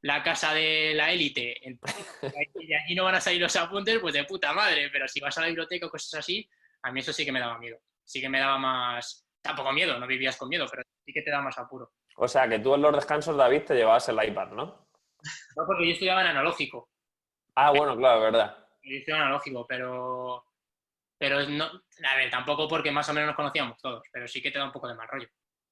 la 0.00 0.22
casa 0.22 0.54
de 0.54 0.94
la 0.94 1.12
élite 1.12 1.60
y 2.54 2.66
de 2.66 2.76
aquí 2.76 2.94
no 2.94 3.04
van 3.04 3.16
a 3.16 3.20
salir 3.20 3.40
los 3.40 3.54
apuntes, 3.56 3.98
pues 3.98 4.14
de 4.14 4.24
puta 4.24 4.52
madre. 4.54 4.88
Pero 4.90 5.06
si 5.08 5.20
vas 5.20 5.36
a 5.36 5.42
la 5.42 5.48
biblioteca 5.48 5.86
o 5.86 5.90
cosas 5.90 6.20
así, 6.20 6.48
a 6.82 6.90
mí 6.90 7.00
eso 7.00 7.12
sí 7.12 7.24
que 7.24 7.32
me 7.32 7.40
daba 7.40 7.58
miedo. 7.58 7.78
Sí 8.02 8.20
que 8.20 8.28
me 8.28 8.38
daba 8.38 8.56
más... 8.56 9.28
Tampoco 9.42 9.72
miedo, 9.72 9.98
no 9.98 10.06
vivías 10.06 10.36
con 10.36 10.48
miedo, 10.48 10.66
pero 10.70 10.82
sí 11.04 11.12
que 11.12 11.22
te 11.22 11.30
da 11.30 11.40
más 11.40 11.58
apuro. 11.58 11.92
O 12.16 12.26
sea, 12.26 12.48
que 12.48 12.58
tú 12.58 12.74
en 12.74 12.82
los 12.82 12.94
descansos, 12.94 13.36
David, 13.36 13.62
te 13.62 13.74
llevabas 13.74 14.08
el 14.08 14.22
iPad, 14.24 14.52
¿no? 14.52 14.88
No, 15.56 15.66
porque 15.66 15.86
yo 15.86 15.92
estudiaba 15.92 16.22
en 16.22 16.28
analógico. 16.28 16.88
Ah, 17.54 17.70
bueno, 17.70 17.96
claro, 17.96 18.26
es 18.26 18.32
verdad. 18.32 18.66
Yo 18.82 18.96
estudiaba 18.96 19.22
en 19.22 19.26
analógico, 19.26 19.66
pero... 19.66 20.45
Pero 21.18 21.48
no... 21.48 21.64
A 21.64 22.16
ver, 22.16 22.30
tampoco 22.30 22.68
porque 22.68 22.90
más 22.90 23.08
o 23.08 23.14
menos 23.14 23.28
nos 23.28 23.36
conocíamos 23.36 23.78
todos, 23.80 24.02
pero 24.12 24.28
sí 24.28 24.42
que 24.42 24.50
te 24.50 24.58
da 24.58 24.66
un 24.66 24.72
poco 24.72 24.88
de 24.88 24.94
mal 24.94 25.08
rollo. 25.08 25.28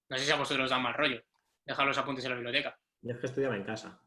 No 0.08 0.18
sé 0.18 0.24
si 0.24 0.32
a 0.32 0.36
vosotros 0.36 0.64
os 0.64 0.70
da 0.70 0.78
mal 0.78 0.94
rollo 0.94 1.22
dejar 1.64 1.86
los 1.86 1.98
apuntes 1.98 2.24
en 2.24 2.30
la 2.30 2.36
biblioteca. 2.36 2.78
Yo 3.02 3.12
es 3.12 3.20
que 3.20 3.26
estudiaba 3.26 3.56
en 3.56 3.64
casa. 3.64 4.00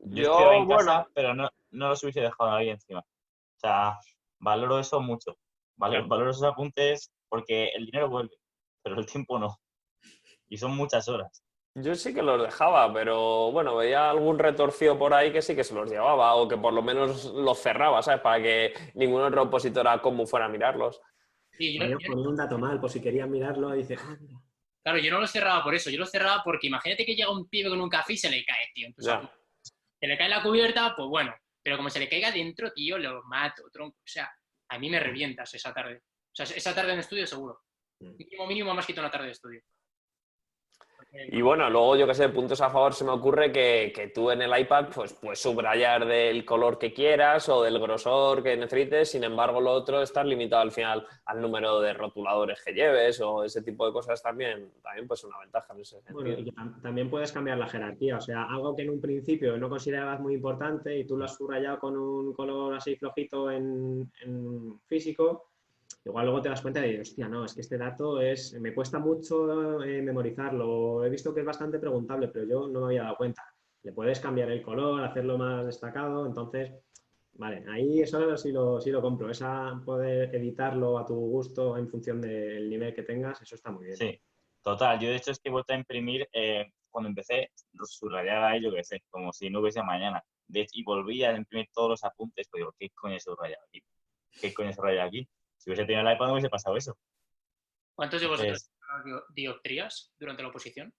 Yo, 0.00 0.22
Yo, 0.22 0.52
en 0.52 0.66
bueno. 0.66 0.78
casa, 0.78 1.08
pero 1.14 1.34
no, 1.34 1.50
no 1.70 1.88
los 1.88 2.02
hubiese 2.02 2.20
dejado 2.20 2.52
ahí 2.52 2.70
encima. 2.70 3.00
O 3.00 3.60
sea, 3.60 3.98
valoro 4.38 4.78
eso 4.78 5.00
mucho. 5.00 5.36
Valoro 5.76 6.30
esos 6.30 6.42
apuntes 6.42 7.12
porque 7.28 7.68
el 7.74 7.86
dinero 7.86 8.08
vuelve, 8.08 8.36
pero 8.82 8.98
el 8.98 9.06
tiempo 9.06 9.38
no. 9.38 9.58
Y 10.48 10.56
son 10.56 10.76
muchas 10.76 11.08
horas. 11.08 11.44
Yo 11.82 11.94
sí 11.94 12.14
que 12.14 12.22
los 12.22 12.42
dejaba, 12.42 12.92
pero 12.92 13.50
bueno, 13.52 13.76
veía 13.76 14.10
algún 14.10 14.38
retorcido 14.38 14.98
por 14.98 15.12
ahí 15.14 15.32
que 15.32 15.42
sí 15.42 15.54
que 15.54 15.64
se 15.64 15.74
los 15.74 15.90
llevaba 15.90 16.34
o 16.34 16.48
que 16.48 16.56
por 16.56 16.72
lo 16.72 16.82
menos 16.82 17.24
los 17.26 17.58
cerraba, 17.60 18.02
¿sabes? 18.02 18.20
Para 18.20 18.42
que 18.42 18.72
ningún 18.94 19.22
otro 19.22 19.42
opositor 19.42 19.86
a 19.88 20.00
común 20.00 20.26
fuera 20.26 20.46
a 20.46 20.48
mirarlos. 20.48 21.00
Sí, 21.52 21.78
yo, 21.78 21.84
Yo 21.86 21.98
ponía 22.06 22.28
un 22.28 22.36
dato 22.36 22.58
mal, 22.58 22.80
por 22.80 22.90
si 22.90 23.00
querían 23.00 23.30
mirarlo, 23.30 23.74
y 23.74 23.78
dice, 23.78 23.96
ah, 24.00 24.16
mira. 24.20 24.38
claro, 24.82 24.98
yo 24.98 25.10
no 25.12 25.20
los 25.20 25.30
cerraba 25.30 25.62
por 25.62 25.74
eso, 25.74 25.90
yo 25.90 25.98
los 25.98 26.10
cerraba 26.10 26.42
porque 26.44 26.68
imagínate 26.68 27.04
que 27.04 27.14
llega 27.14 27.30
un 27.30 27.48
pibe 27.48 27.68
con 27.68 27.80
un 27.80 27.88
café 27.88 28.12
y 28.14 28.16
se 28.16 28.30
le 28.30 28.44
cae, 28.44 28.70
tío. 28.74 28.86
Entonces, 28.86 29.12
Ya. 29.12 29.30
se 30.00 30.06
le 30.06 30.16
cae 30.16 30.28
la 30.28 30.42
cubierta, 30.42 30.94
pues 30.96 31.08
bueno, 31.08 31.34
pero 31.62 31.76
como 31.76 31.90
se 31.90 31.98
le 31.98 32.08
caiga 32.08 32.30
dentro, 32.30 32.72
tío, 32.72 32.96
lo 32.98 33.22
mato, 33.24 33.64
tronco. 33.72 33.96
O 33.98 34.06
sea, 34.06 34.30
a 34.70 34.78
mí 34.78 34.88
me 34.88 35.00
revientas 35.00 35.52
esa 35.54 35.72
tarde. 35.74 35.96
O 35.98 36.30
sea, 36.32 36.44
esa 36.44 36.74
tarde 36.74 36.92
en 36.92 37.00
estudio 37.00 37.26
seguro. 37.26 37.60
Mm. 38.00 38.16
Mínimo, 38.16 38.46
mínimo, 38.46 38.74
más 38.74 38.86
quito 38.86 39.00
una 39.00 39.10
tarde 39.10 39.26
de 39.26 39.32
estudio. 39.32 39.60
Y 41.10 41.40
bueno, 41.40 41.70
luego 41.70 41.96
yo 41.96 42.06
que 42.06 42.14
sé, 42.14 42.28
puntos 42.28 42.60
a 42.60 42.68
favor 42.68 42.92
se 42.92 43.04
me 43.04 43.12
ocurre 43.12 43.50
que, 43.50 43.92
que 43.94 44.08
tú 44.08 44.30
en 44.30 44.42
el 44.42 44.58
iPad 44.58 44.88
pues 44.94 45.14
puedes 45.14 45.40
subrayar 45.40 46.06
del 46.06 46.44
color 46.44 46.78
que 46.78 46.92
quieras 46.92 47.48
o 47.48 47.62
del 47.62 47.78
grosor 47.78 48.42
que 48.42 48.56
necesites, 48.56 49.10
sin 49.10 49.24
embargo 49.24 49.60
lo 49.60 49.72
otro 49.72 50.02
estar 50.02 50.26
limitado 50.26 50.62
al 50.62 50.70
final 50.70 51.06
al 51.24 51.40
número 51.40 51.80
de 51.80 51.94
rotuladores 51.94 52.62
que 52.62 52.72
lleves 52.72 53.20
o 53.22 53.42
ese 53.42 53.62
tipo 53.62 53.86
de 53.86 53.92
cosas 53.92 54.22
también, 54.22 54.70
también 54.82 55.08
pues 55.08 55.24
una 55.24 55.38
ventaja 55.38 55.72
en 55.72 55.80
ese 55.80 55.96
sentido. 55.96 56.20
Bueno, 56.20 56.38
y 56.38 56.82
también 56.82 57.08
puedes 57.08 57.32
cambiar 57.32 57.56
la 57.56 57.68
jerarquía, 57.68 58.18
o 58.18 58.20
sea, 58.20 58.44
algo 58.44 58.76
que 58.76 58.82
en 58.82 58.90
un 58.90 59.00
principio 59.00 59.56
no 59.56 59.70
considerabas 59.70 60.20
muy 60.20 60.34
importante 60.34 60.96
y 60.96 61.06
tú 61.06 61.16
lo 61.16 61.24
has 61.24 61.34
subrayado 61.34 61.78
con 61.78 61.96
un 61.96 62.34
color 62.34 62.74
así 62.74 62.96
flojito 62.96 63.50
en, 63.50 64.12
en 64.22 64.78
físico, 64.86 65.47
igual 66.04 66.26
luego 66.26 66.42
te 66.42 66.48
das 66.48 66.62
cuenta 66.62 66.80
de, 66.80 67.00
hostia, 67.00 67.28
no, 67.28 67.44
es 67.44 67.54
que 67.54 67.60
este 67.60 67.78
dato 67.78 68.20
es, 68.20 68.54
me 68.60 68.74
cuesta 68.74 68.98
mucho 68.98 69.82
eh, 69.82 70.02
memorizarlo, 70.02 71.04
he 71.04 71.10
visto 71.10 71.34
que 71.34 71.40
es 71.40 71.46
bastante 71.46 71.78
preguntable, 71.78 72.28
pero 72.28 72.46
yo 72.46 72.68
no 72.68 72.80
me 72.80 72.86
había 72.86 73.02
dado 73.04 73.16
cuenta. 73.16 73.44
Le 73.82 73.92
puedes 73.92 74.20
cambiar 74.20 74.50
el 74.50 74.62
color, 74.62 75.04
hacerlo 75.04 75.38
más 75.38 75.64
destacado, 75.66 76.26
entonces, 76.26 76.72
vale, 77.34 77.64
ahí 77.70 78.00
eso 78.00 78.36
sí 78.36 78.52
lo, 78.52 78.80
sí 78.80 78.90
lo 78.90 79.00
compro, 79.00 79.30
esa 79.30 79.80
poder 79.84 80.34
editarlo 80.34 80.98
a 80.98 81.06
tu 81.06 81.14
gusto 81.14 81.76
en 81.76 81.88
función 81.88 82.20
del 82.20 82.68
nivel 82.68 82.94
que 82.94 83.02
tengas, 83.02 83.40
eso 83.40 83.54
está 83.54 83.70
muy 83.70 83.86
bien. 83.86 83.96
Sí, 83.96 84.20
total. 84.62 84.98
Yo 84.98 85.10
de 85.10 85.16
hecho 85.16 85.30
es 85.30 85.38
que 85.38 85.48
he 85.48 85.52
vuelto 85.52 85.72
a 85.72 85.76
imprimir, 85.76 86.28
eh, 86.32 86.72
cuando 86.90 87.08
empecé, 87.08 87.50
subrayaba 87.84 88.50
ahí, 88.50 88.62
yo 88.62 88.72
qué 88.72 88.82
sé, 88.82 89.02
como 89.10 89.32
si 89.32 89.50
no 89.50 89.60
hubiese 89.60 89.82
mañana. 89.82 90.22
De 90.46 90.62
hecho, 90.62 90.72
y 90.74 90.82
volví 90.82 91.22
a 91.22 91.36
imprimir 91.36 91.68
todos 91.72 91.90
los 91.90 92.04
apuntes, 92.04 92.48
pues 92.50 92.62
digo, 92.62 92.74
¿qué 92.78 92.90
coño 92.90 93.14
he 93.14 93.20
subrayado 93.20 93.62
aquí? 93.68 93.82
¿Qué 94.40 94.54
coño 94.54 94.70
he 94.70 94.72
subrayado 94.72 95.08
aquí? 95.08 95.28
Si 95.68 95.72
hubiese 95.72 95.84
tenido 95.84 96.08
el 96.08 96.14
iPad 96.14 96.28
no 96.28 96.32
hubiese 96.32 96.48
pasado 96.48 96.78
eso. 96.78 96.96
¿Cuántos 97.94 98.22
de 98.22 98.26
vosotros 98.26 98.70
Entonces, 98.80 99.24
dioptrías 99.34 100.14
durante 100.18 100.42
la 100.42 100.48
oposición? 100.48 100.94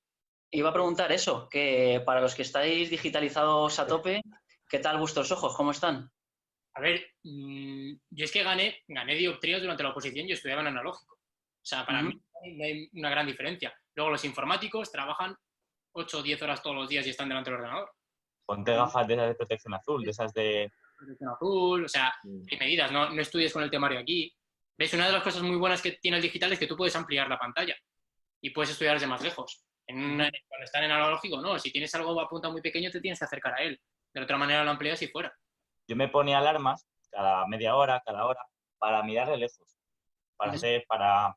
Iba 0.51 0.69
a 0.69 0.73
preguntar 0.73 1.11
eso, 1.11 1.49
que 1.49 2.03
para 2.05 2.21
los 2.21 2.35
que 2.35 2.43
estáis 2.43 2.91
digitalizados 2.91 3.79
a 3.79 3.87
tope, 3.87 4.21
¿qué 4.69 4.77
tal 4.77 4.99
vuestros 4.99 5.31
ojos? 5.31 5.55
¿Cómo 5.55 5.71
están? 5.71 6.07
A 6.75 6.81
ver, 6.81 7.03
mm, 7.23 7.93
yo 8.11 8.25
es 8.25 8.31
que 8.31 8.43
gané, 8.43 8.83
gané 8.87 9.15
dioptrías 9.15 9.59
durante 9.59 9.81
la 9.81 9.89
oposición 9.89 10.29
y 10.29 10.33
estudiaba 10.33 10.61
en 10.61 10.67
analógico. 10.67 11.15
O 11.15 11.65
sea, 11.65 11.83
para 11.83 12.03
mí 12.03 12.21
no 12.55 12.63
hay 12.63 12.89
una 12.93 13.09
gran 13.09 13.25
diferencia. 13.25 13.73
Luego 13.95 14.11
los 14.11 14.23
informáticos 14.23 14.91
trabajan 14.91 15.35
8 15.93 16.19
o 16.19 16.21
10 16.21 16.43
horas 16.43 16.61
todos 16.61 16.75
los 16.75 16.87
días 16.87 17.07
y 17.07 17.09
están 17.09 17.27
delante 17.27 17.49
del 17.49 17.59
ordenador. 17.59 17.91
Ponte 18.45 18.75
gafas 18.75 19.07
de 19.07 19.15
esas 19.15 19.29
de 19.29 19.35
protección 19.35 19.73
azul, 19.73 20.03
de 20.03 20.11
esas 20.11 20.31
de... 20.31 20.71
Protección 20.95 21.29
azul, 21.31 21.85
o 21.85 21.87
sea, 21.87 22.13
Mm. 22.23 22.41
hay 22.51 22.57
medidas, 22.59 22.91
no, 22.91 23.09
no 23.09 23.19
estudies 23.19 23.51
con 23.51 23.63
el 23.63 23.71
temario 23.71 23.99
aquí. 23.99 24.31
¿Ves? 24.79 24.93
Una 24.93 25.07
de 25.07 25.11
las 25.11 25.23
cosas 25.23 25.41
muy 25.41 25.57
buenas 25.57 25.81
que 25.81 25.91
tiene 26.01 26.15
el 26.15 26.23
digital 26.23 26.53
es 26.53 26.57
que 26.59 26.65
tú 26.65 26.77
puedes 26.77 26.95
ampliar 26.95 27.27
la 27.27 27.37
pantalla 27.37 27.75
y 28.41 28.51
puedes 28.51 28.69
estudiar 28.71 28.93
desde 28.93 29.07
más 29.07 29.21
lejos. 29.21 29.65
En 29.85 29.97
una- 29.97 30.31
cuando 30.47 30.63
están 30.63 30.85
en 30.85 30.91
analógico, 30.91 31.41
no. 31.41 31.59
Si 31.59 31.69
tienes 31.69 31.93
algo 31.95 32.17
a 32.21 32.29
punta 32.29 32.49
muy 32.49 32.61
pequeño, 32.61 32.89
te 32.89 33.01
tienes 33.01 33.19
que 33.19 33.25
acercar 33.25 33.55
a 33.55 33.61
él. 33.63 33.77
De 34.13 34.21
otra 34.21 34.37
manera 34.37 34.63
lo 34.63 34.71
amplías 34.71 35.01
y 35.01 35.09
fuera. 35.09 35.33
Yo 35.85 35.97
me 35.97 36.07
ponía 36.07 36.37
alarmas 36.37 36.87
cada 37.11 37.45
media 37.47 37.75
hora, 37.75 38.01
cada 38.05 38.25
hora, 38.25 38.39
para 38.77 39.03
mirar 39.03 39.27
de 39.29 39.35
lejos. 39.35 39.77
Para 40.37 40.53
hacer, 40.53 40.85
para, 40.87 41.35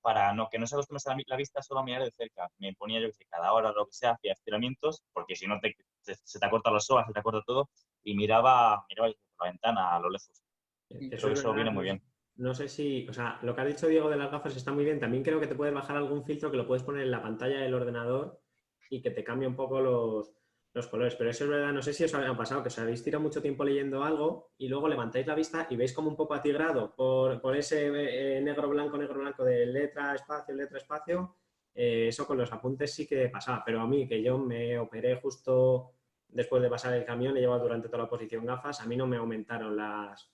para 0.00 0.32
no, 0.32 0.48
que 0.48 0.58
no 0.58 0.66
se 0.66 0.76
acostumbres 0.76 1.06
a 1.08 1.14
la, 1.14 1.22
la 1.26 1.36
vista 1.36 1.60
solo 1.60 1.80
a 1.80 1.84
mirar 1.84 2.02
de 2.04 2.10
cerca. 2.12 2.48
Me 2.56 2.72
ponía 2.72 3.00
yo 3.00 3.08
que 3.08 3.12
sé, 3.12 3.26
cada 3.28 3.52
hora 3.52 3.70
lo 3.72 3.84
que 3.84 3.92
sea, 3.92 4.12
hacía 4.12 4.32
estiramientos, 4.32 5.02
porque 5.12 5.36
si 5.36 5.46
no 5.46 5.60
te, 5.60 5.76
se, 6.00 6.14
se 6.14 6.38
te 6.38 6.46
acortan 6.46 6.72
los 6.72 6.90
ojos, 6.90 7.04
se 7.06 7.12
te 7.12 7.20
acorta 7.20 7.42
todo, 7.46 7.68
y 8.02 8.14
miraba, 8.14 8.82
miraba 8.88 9.12
por 9.36 9.46
la 9.46 9.50
ventana 9.52 9.94
a 9.96 10.00
lo 10.00 10.08
lejos. 10.08 10.42
Eso 10.88 10.98
es 10.98 11.12
eso 11.12 11.28
verdad, 11.28 11.54
viene 11.54 11.70
muy 11.70 11.84
bien. 11.84 12.02
No 12.40 12.54
sé 12.54 12.68
si, 12.68 13.06
o 13.06 13.12
sea, 13.12 13.38
lo 13.42 13.54
que 13.54 13.60
ha 13.60 13.66
dicho 13.66 13.86
Diego 13.86 14.08
de 14.08 14.16
las 14.16 14.30
gafas 14.30 14.56
está 14.56 14.72
muy 14.72 14.82
bien. 14.82 14.98
También 14.98 15.22
creo 15.22 15.38
que 15.40 15.46
te 15.46 15.54
puedes 15.54 15.74
bajar 15.74 15.98
algún 15.98 16.24
filtro 16.24 16.50
que 16.50 16.56
lo 16.56 16.66
puedes 16.66 16.82
poner 16.82 17.02
en 17.02 17.10
la 17.10 17.20
pantalla 17.22 17.60
del 17.60 17.74
ordenador 17.74 18.40
y 18.88 19.02
que 19.02 19.10
te 19.10 19.22
cambie 19.22 19.46
un 19.46 19.54
poco 19.54 19.78
los, 19.82 20.32
los 20.72 20.86
colores. 20.86 21.16
Pero 21.16 21.28
eso 21.28 21.44
es 21.44 21.50
verdad, 21.50 21.70
no 21.70 21.82
sé 21.82 21.92
si 21.92 22.04
os 22.04 22.14
ha 22.14 22.36
pasado, 22.38 22.62
que 22.62 22.68
os 22.68 22.78
habéis 22.78 23.02
tirado 23.04 23.22
mucho 23.22 23.42
tiempo 23.42 23.62
leyendo 23.62 24.02
algo 24.02 24.52
y 24.56 24.68
luego 24.68 24.88
levantáis 24.88 25.26
la 25.26 25.34
vista 25.34 25.66
y 25.68 25.76
veis 25.76 25.92
como 25.92 26.08
un 26.08 26.16
poco 26.16 26.32
atigrado 26.32 26.94
por, 26.96 27.42
por 27.42 27.54
ese 27.54 27.88
eh, 27.88 28.40
negro, 28.40 28.70
blanco, 28.70 28.96
negro, 28.96 29.20
blanco 29.20 29.44
de 29.44 29.66
letra, 29.66 30.14
espacio, 30.14 30.54
letra, 30.54 30.78
espacio. 30.78 31.36
Eh, 31.74 32.08
eso 32.08 32.26
con 32.26 32.38
los 32.38 32.50
apuntes 32.50 32.94
sí 32.94 33.06
que 33.06 33.28
pasaba. 33.28 33.62
Pero 33.66 33.82
a 33.82 33.86
mí, 33.86 34.08
que 34.08 34.22
yo 34.22 34.38
me 34.38 34.78
operé 34.78 35.16
justo 35.16 35.92
después 36.26 36.62
de 36.62 36.70
pasar 36.70 36.94
el 36.94 37.04
camión, 37.04 37.36
he 37.36 37.40
llevado 37.40 37.64
durante 37.64 37.88
toda 37.88 38.04
la 38.04 38.08
posición 38.08 38.46
gafas, 38.46 38.80
a 38.80 38.86
mí 38.86 38.96
no 38.96 39.06
me 39.06 39.18
aumentaron 39.18 39.76
las, 39.76 40.32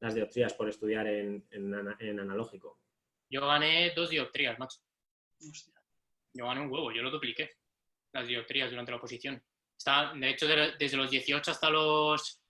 las 0.00 0.14
dioptrías 0.14 0.52
por 0.54 0.68
estudiar 0.68 1.06
en, 1.06 1.46
en 1.50 1.74
ana- 1.74 1.96
en 2.00 2.20
analógico. 2.20 2.78
Yo 3.30 3.46
gané 3.46 3.92
dos 3.94 4.10
dioptrías, 4.10 4.58
macho. 4.58 4.78
Hostia. 5.40 5.74
Yo 6.34 6.46
gané 6.46 6.60
un 6.60 6.70
huevo, 6.70 6.92
yo 6.92 7.02
lo 7.02 7.10
dupliqué. 7.10 7.50
Las 8.12 8.26
dioptrías 8.26 8.70
durante 8.70 8.90
la 8.92 8.98
oposición. 8.98 9.42
Está, 9.76 10.12
de 10.14 10.30
hecho, 10.30 10.46
de- 10.46 10.72
desde 10.78 10.96
los 10.96 11.10
18 11.10 11.50
hasta 11.50 11.70
los... 11.70 12.42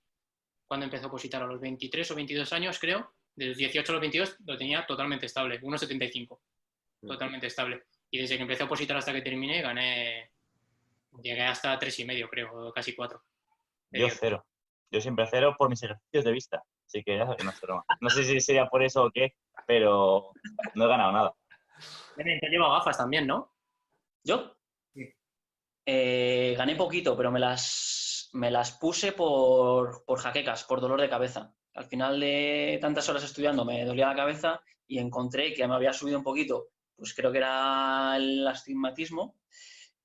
cuando 0.67 0.85
empezó 0.85 1.05
a 1.07 1.09
opositar? 1.09 1.43
A 1.43 1.47
los 1.47 1.61
23 1.61 2.11
o 2.11 2.15
22 2.15 2.53
años, 2.53 2.79
creo. 2.79 3.15
De 3.35 3.47
los 3.47 3.57
18 3.57 3.91
a 3.91 3.95
los 3.95 4.01
22 4.01 4.37
lo 4.47 4.57
tenía 4.57 4.87
totalmente 4.87 5.27
estable, 5.27 5.61
1,75. 5.61 6.39
Mm. 7.03 7.07
Totalmente 7.09 7.47
estable. 7.47 7.85
Y 8.11 8.19
desde 8.19 8.37
que 8.37 8.43
empecé 8.43 8.63
a 8.63 8.67
opositar 8.67 8.97
hasta 8.97 9.13
que 9.13 9.23
terminé, 9.23 9.63
gané... 9.63 10.31
Llegué 11.23 11.43
hasta 11.43 11.79
tres 11.79 11.99
y 12.01 12.05
medio, 12.05 12.29
creo, 12.29 12.69
o 12.69 12.73
casi 12.73 12.95
cuatro. 12.95 13.23
De 13.91 14.01
Yo 14.01 14.07
dioptría. 14.07 14.21
cero. 14.21 14.47
Yo 14.91 15.01
siempre 15.01 15.25
cero 15.31 15.55
por 15.57 15.71
mis 15.71 15.83
ejercicios 15.83 16.25
de 16.25 16.33
vista. 16.33 16.63
Así 16.87 17.03
que 17.03 17.19
ya 17.19 17.25
sabes 17.25 17.39
que 17.39 17.45
no 17.45 17.51
es 17.51 17.61
broma. 17.61 17.85
No 18.01 18.11
sé 18.11 18.25
si 18.25 18.41
sería 18.41 18.67
por 18.67 18.83
eso 18.83 19.05
o 19.05 19.11
qué, 19.11 19.35
pero 19.67 20.31
no 20.75 20.85
he 20.85 20.89
ganado 20.89 21.13
nada. 21.13 21.35
Te 22.17 22.49
lleva 22.49 22.79
gafas 22.79 22.97
también, 22.97 23.27
¿no? 23.27 23.53
¿Yo? 24.23 24.57
Sí. 24.95 25.13
Eh, 25.85 26.55
gané 26.57 26.77
poquito, 26.77 27.17
pero 27.17 27.31
me 27.31 27.41
las, 27.41 28.31
me 28.33 28.51
las 28.51 28.73
puse 28.73 29.13
por, 29.13 30.05
por 30.05 30.21
jaquecas, 30.21 30.65
por 30.65 30.81
dolor 30.81 31.01
de 31.01 31.11
cabeza. 31.11 31.55
Al 31.75 31.85
final 31.85 32.19
de 32.21 32.79
tantas 32.81 33.09
horas 33.09 33.25
estudiando 33.25 33.65
me 33.65 33.85
dolía 33.85 34.07
la 34.07 34.17
cabeza 34.17 34.63
y 34.87 34.99
encontré 34.99 35.53
que 35.53 35.67
me 35.67 35.75
había 35.75 35.93
subido 35.93 36.19
un 36.19 36.25
poquito, 36.25 36.69
pues 36.97 37.13
creo 37.15 37.31
que 37.31 37.39
era 37.39 38.17
el 38.17 38.47
astigmatismo 38.47 39.37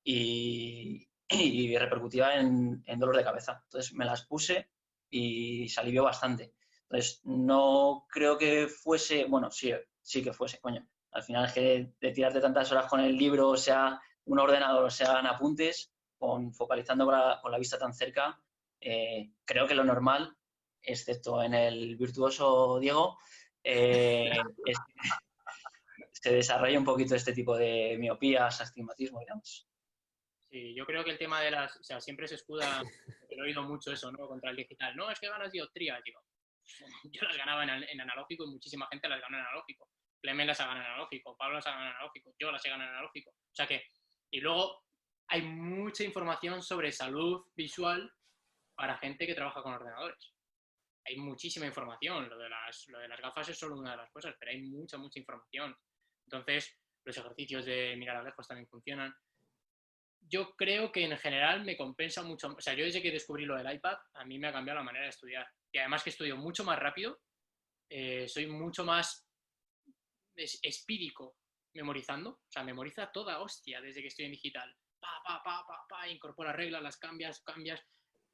y, 0.03 1.07
y 1.29 1.77
repercutía 1.77 2.39
en, 2.39 2.83
en 2.85 3.00
dolor 3.00 3.15
de 3.15 3.23
cabeza. 3.23 3.61
Entonces 3.63 3.93
me 3.93 4.05
las 4.05 4.25
puse 4.25 4.69
y 5.09 5.69
se 5.69 5.79
alivió 5.79 6.03
bastante. 6.03 6.53
Entonces 6.91 7.21
no 7.24 8.05
creo 8.10 8.38
que 8.38 8.67
fuese, 8.67 9.24
bueno, 9.24 9.50
sí, 9.50 9.74
sí 10.01 10.21
que 10.21 10.33
fuese, 10.33 10.60
coño. 10.60 10.86
Al 11.12 11.24
final 11.24 11.45
es 11.45 11.53
que 11.53 11.93
de 12.01 12.12
tirarte 12.12 12.41
tantas 12.41 12.69
horas 12.71 12.88
con 12.88 13.00
el 13.00 13.15
libro, 13.15 13.48
o 13.50 13.57
sea, 13.57 13.98
un 14.25 14.39
ordenador, 14.39 14.83
o 14.83 14.89
sea, 14.89 15.21
en 15.21 15.27
apuntes, 15.27 15.93
con, 16.17 16.53
focalizando 16.53 17.05
con 17.05 17.17
la, 17.17 17.39
con 17.41 17.50
la 17.50 17.57
vista 17.57 17.77
tan 17.77 17.93
cerca, 17.93 18.38
eh, 18.81 19.31
creo 19.45 19.67
que 19.67 19.75
lo 19.75 19.86
normal, 19.86 20.36
excepto 20.81 21.41
en 21.41 21.53
el 21.53 21.95
virtuoso 21.95 22.77
Diego, 22.79 23.17
eh, 23.63 24.29
es 24.65 24.77
se 26.12 26.33
desarrolla 26.36 26.77
un 26.77 26.86
poquito 26.86 27.15
este 27.15 27.33
tipo 27.33 27.57
de 27.57 27.95
miopías, 27.98 28.62
astigmatismo, 28.62 29.21
digamos. 29.21 29.67
Sí, 30.50 30.75
yo 30.75 30.86
creo 30.86 31.05
que 31.05 31.12
el 31.12 31.17
tema 31.17 31.41
de 31.41 31.51
las, 31.51 31.77
o 31.77 31.83
sea, 31.83 32.01
siempre 32.01 32.27
se 32.27 32.36
escuda, 32.36 32.83
he 33.29 33.41
oído 33.41 33.63
mucho 33.63 33.93
eso, 33.93 34.12
¿no? 34.12 34.27
Contra 34.27 34.51
el 34.51 34.57
digital. 34.57 34.95
No, 34.95 35.10
es 35.10 35.19
que 35.19 35.29
ganas 35.29 35.51
dioptrías, 35.51 36.03
digo. 36.03 36.21
Yo 37.12 37.22
las 37.24 37.38
ganaba 37.38 37.63
en, 37.63 37.70
en 37.84 38.01
analógico 38.01 38.44
y 38.46 38.51
muchísima 38.51 38.88
gente 38.88 39.10
las 39.10 39.22
ganó 39.22 39.38
en 39.38 39.44
analógico. 39.44 39.90
Clemen 40.22 40.48
las 40.48 40.60
ha 40.60 40.68
ganado 40.68 40.86
en 40.86 40.92
analógico, 40.92 41.36
Pablo 41.38 41.56
las 41.56 41.68
ha 41.68 41.72
ganado 41.72 41.90
en 41.90 41.96
analógico, 41.96 42.34
yo 42.40 42.51
las 42.51 42.63
he 42.66 42.70
ganado 42.70 42.90
en 42.90 42.96
analógico. 42.96 43.32
O 43.32 43.56
sea 43.56 43.68
que, 43.68 43.84
y 44.30 44.40
luego 44.40 44.84
hay 45.28 45.42
mucha 45.42 46.04
información 46.04 46.62
sobre 46.62 46.92
salud 46.92 47.46
visual 47.56 48.12
para 48.75 48.98
gente 48.98 49.25
que 49.25 49.34
trabaja 49.34 49.63
con 49.63 49.74
ordenadores. 49.74 50.34
Hay 51.06 51.18
muchísima 51.18 51.66
información. 51.66 52.30
Lo 52.30 52.38
de 52.38 52.50
las, 52.50 52.88
lo 52.90 53.00
de 53.00 53.08
las 53.08 53.20
gafas 53.20 53.50
es 53.50 53.58
solo 53.58 53.78
una 53.78 53.92
de 53.92 53.98
las 53.98 54.12
cosas, 54.12 54.36
pero 54.40 54.51
hay 54.51 54.62
mucha, 54.62 54.98
mucha 54.98 55.20
información. 55.20 55.75
Entonces, 56.25 56.78
los 57.04 57.18
ejercicios 57.18 57.66
de 57.66 57.96
mirar 57.98 58.18
a 58.18 58.24
lejos 58.24 58.48
también 58.48 58.68
funcionan 58.68 59.16
yo 60.32 60.56
creo 60.56 60.92
que 60.92 61.04
en 61.04 61.18
general 61.18 61.63
me 61.66 61.75
compensa 61.75 62.24
mucho. 62.24 62.48
O 62.56 62.62
sea, 62.62 62.74
yo 62.74 62.86
desde 62.86 63.01
que 63.01 63.12
descubrí 63.12 63.46
lo 63.46 63.58
del 63.58 63.74
iPad, 63.74 63.98
a 64.13 64.25
mí 64.25 64.40
me 64.40 64.48
ha 64.48 64.54
cambiado 64.54 64.80
la 64.80 64.86
manera 64.86 65.04
de 65.04 65.10
estudiar. 65.10 65.46
Y 65.72 65.78
además 65.78 66.04
que 66.04 66.10
estudio 66.10 66.38
mucho 66.38 66.63
más 66.63 66.78
rápido, 66.80 67.22
eh, 67.90 68.28
soy 68.28 68.48
mucho 68.48 68.84
más 68.84 69.28
es- 70.36 70.60
espídico 70.62 71.38
memorizando. 71.74 72.30
O 72.32 72.51
sea, 72.51 72.63
memoriza 72.63 73.12
toda 73.12 73.40
hostia 73.40 73.82
desde 73.82 74.01
que 74.01 74.08
estoy 74.08 74.25
en 74.25 74.32
digital. 74.32 74.75
Pa, 75.00 75.22
pa, 75.25 75.42
pa, 75.44 75.66
pa, 75.68 75.86
pa, 75.90 76.08
incorpora 76.08 76.54
reglas, 76.54 76.82
las 76.82 76.98
cambias, 76.98 77.42
cambias. 77.44 77.82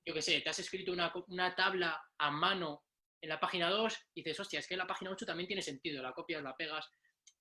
Yo 0.06 0.14
qué 0.14 0.22
sé, 0.22 0.42
te 0.42 0.50
has 0.50 0.60
escrito 0.60 0.92
una, 0.92 1.12
una 1.28 1.56
tabla 1.56 2.02
a 2.18 2.32
mano 2.32 2.86
en 3.22 3.30
la 3.30 3.40
página 3.40 3.70
2 3.70 3.98
y 4.14 4.22
dices, 4.22 4.40
hostia, 4.40 4.60
es 4.60 4.68
que 4.68 4.74
en 4.76 4.80
la 4.80 4.88
página 4.88 5.12
8 5.12 5.26
también 5.26 5.48
tiene 5.48 5.62
sentido. 5.62 6.02
La 6.02 6.14
copias, 6.14 6.44
la 6.44 6.56
pegas. 6.56 6.90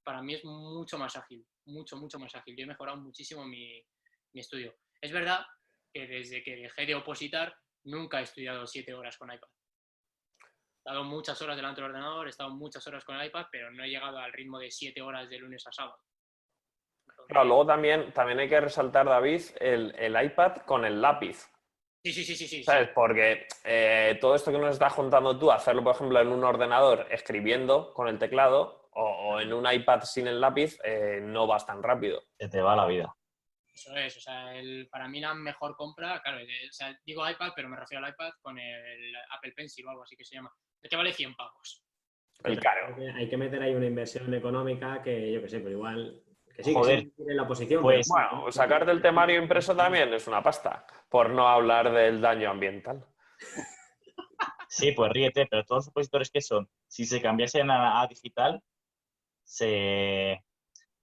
Para 0.03 0.23
mí 0.23 0.35
es 0.35 0.45
mucho 0.45 0.99
más 0.99 1.17
ágil. 1.17 1.47
Mucho, 1.67 1.97
mucho 1.97 2.19
más 2.19 2.35
ágil. 2.35 2.57
Yo 2.57 2.65
he 2.65 2.69
mejorado 2.69 2.99
muchísimo 2.99 3.45
mi, 3.47 3.83
mi 4.33 4.41
estudio. 4.41 4.79
Es 5.01 5.13
verdad 5.13 5.45
que 5.93 6.07
desde 6.07 6.43
que 6.43 6.57
dejé 6.57 6.87
de 6.87 6.95
opositar 6.95 7.57
nunca 7.85 8.21
he 8.21 8.25
estudiado 8.25 8.67
siete 8.67 8.95
horas 8.95 9.17
con 9.17 9.33
iPad. 9.33 9.49
He 10.87 10.89
estado 10.89 11.05
muchas 11.05 11.43
horas 11.43 11.57
delante 11.57 11.81
del 11.81 11.91
ordenador, 11.91 12.29
he 12.29 12.31
estado 12.31 12.51
muchas 12.51 12.87
horas 12.87 13.05
con 13.05 13.17
el 13.17 13.27
iPad, 13.27 13.47
pero 13.51 13.73
no 13.73 13.83
he 13.83 13.89
llegado 13.89 14.19
al 14.19 14.33
ritmo 14.33 14.61
de 14.61 14.71
siete 14.71 15.03
horas 15.03 15.29
de 15.29 15.37
lunes 15.37 15.67
a 15.67 15.73
sábado. 15.73 15.99
Entonces, 17.09 17.27
Claro, 17.27 17.49
luego 17.49 17.67
también, 17.67 18.13
también 18.13 18.39
hay 18.39 18.49
que 18.49 18.61
resaltar, 18.61 19.05
David, 19.07 19.43
el, 19.59 19.93
el 19.99 20.25
iPad 20.25 20.59
con 20.59 20.85
el 20.85 21.03
lápiz. 21.03 21.51
Sí, 22.05 22.13
sí, 22.13 22.25
sí, 22.25 22.37
sí, 22.37 22.47
sí. 22.47 22.63
¿Sabes? 22.63 22.91
Porque 22.95 23.49
eh, 23.65 24.17
todo 24.21 24.37
esto 24.37 24.53
que 24.53 24.59
nos 24.59 24.75
estás 24.75 24.95
contando 24.95 25.37
tú, 25.37 25.51
hacerlo, 25.51 25.83
por 25.83 25.97
ejemplo, 25.97 26.21
en 26.21 26.29
un 26.29 26.45
ordenador 26.45 27.09
escribiendo 27.11 27.93
con 27.93 28.07
el 28.07 28.21
teclado 28.21 28.89
o, 28.93 29.03
o 29.03 29.41
en 29.41 29.53
un 29.53 29.69
iPad 29.69 30.03
sin 30.03 30.29
el 30.29 30.41
lápiz, 30.41 30.79
eh, 30.85 31.19
no 31.21 31.49
vas 31.49 31.67
tan 31.67 31.83
rápido. 31.83 32.23
Se 32.39 32.49
te 32.49 32.61
va 32.61 32.77
la 32.77 32.87
vida. 32.87 33.13
Eso 33.77 33.95
es, 33.95 34.17
o 34.17 34.21
sea, 34.21 34.55
el- 34.59 34.89
para 34.91 35.07
mí 35.07 35.21
la 35.21 35.35
mejor 35.35 35.77
compra, 35.77 36.23
claro, 36.23 36.39
eh, 36.39 36.47
o 36.71 36.73
sea, 36.73 36.99
digo 37.05 37.29
iPad, 37.29 37.53
pero 37.55 37.69
me 37.69 37.77
refiero 37.77 38.03
al 38.03 38.11
iPad 38.11 38.31
con 38.41 38.59
el 38.59 39.15
Apple 39.33 39.53
Pencil 39.53 39.87
o 39.87 39.91
algo 39.91 40.03
así 40.03 40.17
que 40.17 40.25
se 40.25 40.35
llama. 40.35 40.51
El 40.81 40.89
que 40.89 40.97
vale 40.97 41.13
100 41.13 41.35
pavos. 41.37 41.85
El 42.43 42.59
caro. 42.59 42.97
Hay 43.15 43.29
que- 43.29 43.37
meter 43.37 43.63
ahí 43.63 43.75
una 43.75 43.85
inversión 43.85 44.33
económica 44.33 45.03
que 45.03 45.31
yo 45.31 45.43
que 45.43 45.49
sé, 45.51 45.59
pero 45.59 45.73
igual. 45.73 46.23
Que 46.55 46.63
sí, 46.65 46.73
Joder, 46.73 47.01
que 47.05 47.11
sí 47.11 47.23
en 47.29 47.37
la 47.37 47.47
posición. 47.47 47.83
pues, 47.83 48.09
pero- 48.11 48.31
Bueno, 48.39 48.51
sacar 48.53 48.87
del 48.87 49.03
temario 49.03 49.43
impreso 49.43 49.77
también 49.77 50.11
es 50.15 50.27
una 50.27 50.43
pasta, 50.43 50.87
por 51.11 51.29
no 51.29 51.47
hablar 51.47 51.93
del 51.93 52.19
daño 52.23 52.51
ambiental. 52.51 53.05
Sí, 54.69 54.93
pues 54.93 55.13
ríete, 55.13 55.47
pero 55.51 55.65
todos 55.65 55.81
los 55.85 55.89
opositores 55.89 56.31
que 56.31 56.41
son, 56.41 56.67
si 56.87 57.05
se 57.05 57.21
cambiasen 57.21 57.71
a, 57.71 58.01
a 58.01 58.07
digital, 58.07 58.63
se, 59.45 60.43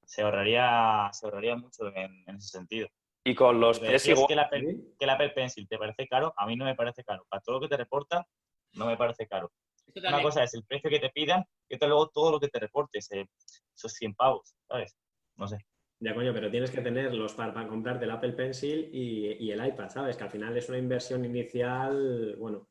se 0.06 0.22
ahorraría, 0.22 1.10
se 1.14 1.26
ahorraría 1.26 1.56
mucho 1.56 1.88
en, 1.96 2.24
en 2.28 2.36
ese 2.38 2.50
sentido. 2.50 2.88
Y 3.26 3.36
con 3.36 3.60
los 3.60 3.80
decías 3.82 4.08
igual. 4.18 4.28
que 4.28 4.34
el, 4.34 4.40
Apple, 4.40 4.60
¿Sí? 4.62 4.96
que 5.00 5.06
el 5.06 5.10
Apple 5.10 5.30
Pencil 5.30 5.68
te 5.68 5.78
parece 5.78 6.08
caro, 6.08 6.34
a 6.38 6.46
mí 6.46 6.56
no 6.56 6.66
me 6.66 6.76
parece 6.76 7.04
caro. 7.04 7.26
Para 7.30 7.42
todo 7.42 7.56
lo 7.56 7.62
que 7.62 7.70
te 7.70 7.78
reporta, 7.78 8.28
no 8.74 8.86
me 8.86 8.98
parece 8.98 9.28
caro. 9.28 9.52
Una 9.96 10.22
cosa 10.22 10.44
es 10.44 10.54
el 10.56 10.66
precio 10.66 10.90
que 10.90 11.00
te 11.00 11.10
pidan 11.10 11.46
y 11.70 11.76
otra 11.76 11.88
luego 11.88 12.10
todo 12.10 12.32
lo 12.32 12.40
que 12.40 12.48
te 12.48 12.60
reporte, 12.60 12.98
ese- 13.00 13.30
esos 13.76 13.94
100 13.94 14.14
pavos, 14.16 14.56
¿sabes? 14.68 14.96
No 15.36 15.48
sé. 15.48 15.58
Ya, 16.00 16.14
coño, 16.14 16.34
pero 16.34 16.50
tienes 16.52 16.72
que 16.72 16.82
tenerlos 16.82 17.34
para, 17.34 17.54
para 17.54 17.68
comprarte 17.68 18.04
el 18.06 18.12
Apple 18.12 18.34
Pencil 18.34 18.90
y, 18.94 19.34
y 19.46 19.52
el 19.52 19.66
iPad, 19.66 19.90
¿sabes? 19.90 20.18
Que 20.18 20.24
al 20.24 20.30
final 20.32 20.58
es 20.58 20.68
una 20.68 20.78
inversión 20.78 21.24
inicial, 21.24 22.36
bueno, 22.38 22.68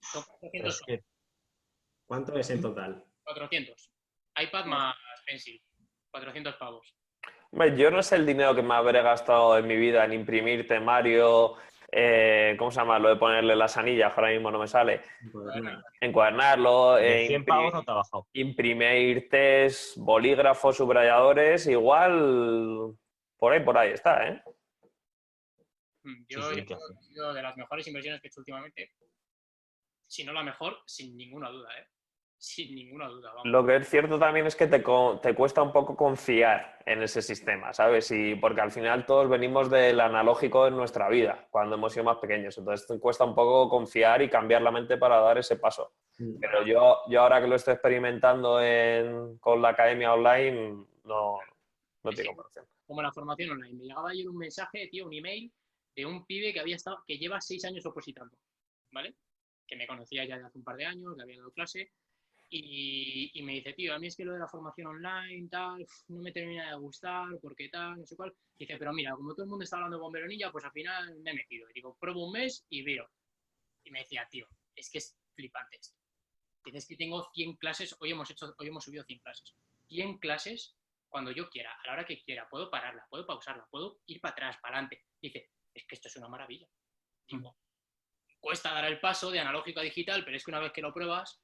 son 0.00 0.22
Pero 0.52 0.64
400, 0.64 0.74
es 0.74 0.82
que 0.86 1.04
¿cuánto 2.06 2.36
es 2.36 2.50
en 2.50 2.60
total? 2.60 3.04
400. 3.24 3.90
iPad 4.42 4.64
más, 4.66 4.96
Pencil. 5.24 5.62
400 6.16 6.54
pavos. 6.56 6.94
Hombre, 7.50 7.76
yo 7.76 7.90
no 7.90 8.02
sé 8.02 8.16
el 8.16 8.26
dinero 8.26 8.54
que 8.54 8.62
me 8.62 8.74
habré 8.74 9.02
gastado 9.02 9.58
en 9.58 9.66
mi 9.66 9.76
vida 9.76 10.04
en 10.04 10.12
imprimir 10.12 10.66
temario, 10.66 11.56
eh, 11.90 12.54
¿cómo 12.58 12.70
se 12.70 12.80
llama? 12.80 12.98
Lo 12.98 13.08
de 13.08 13.16
ponerle 13.16 13.56
las 13.56 13.76
anillas, 13.76 14.12
ahora 14.16 14.30
mismo 14.30 14.50
no 14.50 14.58
me 14.58 14.68
sale. 14.68 15.02
Encuadernarlo, 16.00 16.94
De 16.96 17.24
eh, 17.24 17.26
100 17.26 17.42
impri- 17.42 17.48
pavos 17.48 17.74
no 17.74 17.84
te 17.84 17.90
ha 17.90 17.94
bajado. 17.94 18.26
imprimir 18.32 19.28
test, 19.28 19.96
bolígrafos, 19.98 20.76
subrayadores, 20.76 21.66
igual 21.66 22.94
por 23.36 23.52
ahí, 23.52 23.60
por 23.60 23.76
ahí 23.78 23.90
está, 23.92 24.28
¿eh? 24.28 24.42
Mm, 26.04 26.24
Sí, 26.28 26.34
Yo, 26.34 26.42
sí, 26.42 26.64
yo- 26.68 26.78
sido 27.00 27.32
de 27.34 27.42
las 27.42 27.56
mejores 27.56 27.86
inversiones 27.86 28.20
que 28.20 28.28
he 28.28 28.30
hecho 28.30 28.40
últimamente. 28.40 28.90
Si 30.06 30.24
no 30.24 30.32
la 30.32 30.42
mejor, 30.42 30.78
sin 30.86 31.16
ninguna 31.16 31.48
duda, 31.50 31.68
¿eh? 31.78 31.86
Sin 32.42 32.74
ninguna 32.74 33.06
duda, 33.08 33.28
vamos. 33.34 33.46
Lo 33.46 33.64
que 33.64 33.76
es 33.76 33.88
cierto 33.88 34.18
también 34.18 34.46
es 34.46 34.56
que 34.56 34.66
te, 34.66 34.82
co- 34.82 35.20
te 35.22 35.32
cuesta 35.32 35.62
un 35.62 35.70
poco 35.72 35.94
confiar 35.96 36.82
en 36.84 37.00
ese 37.00 37.22
sistema, 37.22 37.72
¿sabes? 37.72 38.10
Y 38.10 38.34
porque 38.34 38.60
al 38.60 38.72
final 38.72 39.06
todos 39.06 39.28
venimos 39.30 39.70
del 39.70 40.00
analógico 40.00 40.66
en 40.66 40.74
nuestra 40.74 41.08
vida, 41.08 41.46
cuando 41.52 41.76
hemos 41.76 41.92
sido 41.92 42.04
más 42.04 42.16
pequeños. 42.18 42.58
Entonces 42.58 42.84
te 42.88 42.98
cuesta 42.98 43.24
un 43.24 43.36
poco 43.36 43.68
confiar 43.68 44.22
y 44.22 44.28
cambiar 44.28 44.60
la 44.62 44.72
mente 44.72 44.96
para 44.96 45.20
dar 45.20 45.38
ese 45.38 45.54
paso. 45.56 45.92
Mm. 46.18 46.40
Pero 46.40 46.66
yo, 46.66 46.96
yo 47.08 47.20
ahora 47.20 47.40
que 47.40 47.46
lo 47.46 47.54
estoy 47.54 47.74
experimentando 47.74 48.60
en- 48.60 49.38
con 49.38 49.62
la 49.62 49.68
academia 49.68 50.12
online, 50.12 50.84
no, 51.04 51.38
no 52.02 52.10
Sí, 52.10 52.16
tengo 52.16 52.22
sí. 52.22 52.26
comparación. 52.26 52.66
Como 52.84 53.02
la 53.02 53.12
formación 53.12 53.50
online. 53.50 53.74
Me 53.74 53.84
llegaba 53.84 54.10
ayer 54.10 54.28
un 54.28 54.38
mensaje, 54.38 54.88
tío, 54.88 55.06
un 55.06 55.14
email 55.14 55.52
de 55.94 56.06
un 56.06 56.26
pibe 56.26 56.52
que 56.52 56.58
había 56.58 56.74
estado, 56.74 57.04
que 57.06 57.18
lleva 57.18 57.40
seis 57.40 57.64
años 57.64 57.86
opositando, 57.86 58.36
¿vale? 58.90 59.14
Que 59.64 59.76
me 59.76 59.86
conocía 59.86 60.24
ya 60.24 60.38
de 60.38 60.44
hace 60.44 60.58
un 60.58 60.64
par 60.64 60.74
de 60.76 60.86
años, 60.86 61.14
que 61.16 61.22
había 61.22 61.38
dado 61.38 61.52
clase. 61.52 61.92
Y, 62.54 63.30
y 63.32 63.42
me 63.42 63.54
dice, 63.54 63.72
tío, 63.72 63.94
a 63.94 63.98
mí 63.98 64.08
es 64.08 64.14
que 64.14 64.26
lo 64.26 64.34
de 64.34 64.38
la 64.38 64.46
formación 64.46 64.88
online, 64.88 65.48
tal, 65.48 65.86
no 66.08 66.20
me 66.20 66.32
termina 66.32 66.68
de 66.68 66.76
gustar, 66.76 67.26
porque 67.40 67.70
tal, 67.70 67.98
no 67.98 68.06
sé 68.06 68.14
cuál. 68.14 68.34
Dice, 68.58 68.76
pero 68.76 68.92
mira, 68.92 69.14
como 69.14 69.32
todo 69.32 69.44
el 69.44 69.48
mundo 69.48 69.64
está 69.64 69.76
hablando 69.76 69.96
de 69.96 70.02
bomberonilla, 70.02 70.52
pues 70.52 70.62
al 70.66 70.72
final 70.72 71.18
me 71.20 71.30
he 71.30 71.34
metido. 71.34 71.70
Y 71.70 71.72
digo, 71.72 71.96
pruebo 71.98 72.26
un 72.26 72.32
mes 72.32 72.66
y 72.68 72.82
veo. 72.82 73.08
Y 73.84 73.90
me 73.90 74.00
decía, 74.00 74.28
tío, 74.30 74.46
es 74.76 74.90
que 74.90 74.98
es 74.98 75.16
flipante 75.34 75.78
esto. 75.78 75.96
Dices 76.62 76.86
que 76.86 76.96
tengo 76.96 77.26
100 77.32 77.56
clases, 77.56 77.96
hoy 78.00 78.10
hemos, 78.10 78.30
hecho, 78.30 78.54
hoy 78.58 78.68
hemos 78.68 78.84
subido 78.84 79.02
100 79.02 79.18
clases. 79.20 79.54
100 79.88 80.18
clases 80.18 80.76
cuando 81.08 81.30
yo 81.30 81.48
quiera, 81.48 81.72
a 81.72 81.86
la 81.86 81.92
hora 81.94 82.04
que 82.04 82.22
quiera, 82.22 82.46
puedo 82.50 82.70
pararla, 82.70 83.06
puedo 83.08 83.26
pausarla, 83.26 83.66
puedo 83.70 84.00
ir 84.06 84.20
para 84.20 84.32
atrás, 84.32 84.58
para 84.60 84.76
adelante. 84.76 85.06
Dice, 85.22 85.48
es 85.72 85.86
que 85.86 85.94
esto 85.94 86.08
es 86.08 86.16
una 86.16 86.28
maravilla. 86.28 86.68
Digo, 87.26 87.56
cuesta 88.40 88.74
dar 88.74 88.84
el 88.84 89.00
paso 89.00 89.30
de 89.30 89.40
analógico 89.40 89.80
a 89.80 89.84
digital, 89.84 90.22
pero 90.22 90.36
es 90.36 90.44
que 90.44 90.50
una 90.50 90.60
vez 90.60 90.72
que 90.72 90.82
lo 90.82 90.92
pruebas, 90.92 91.42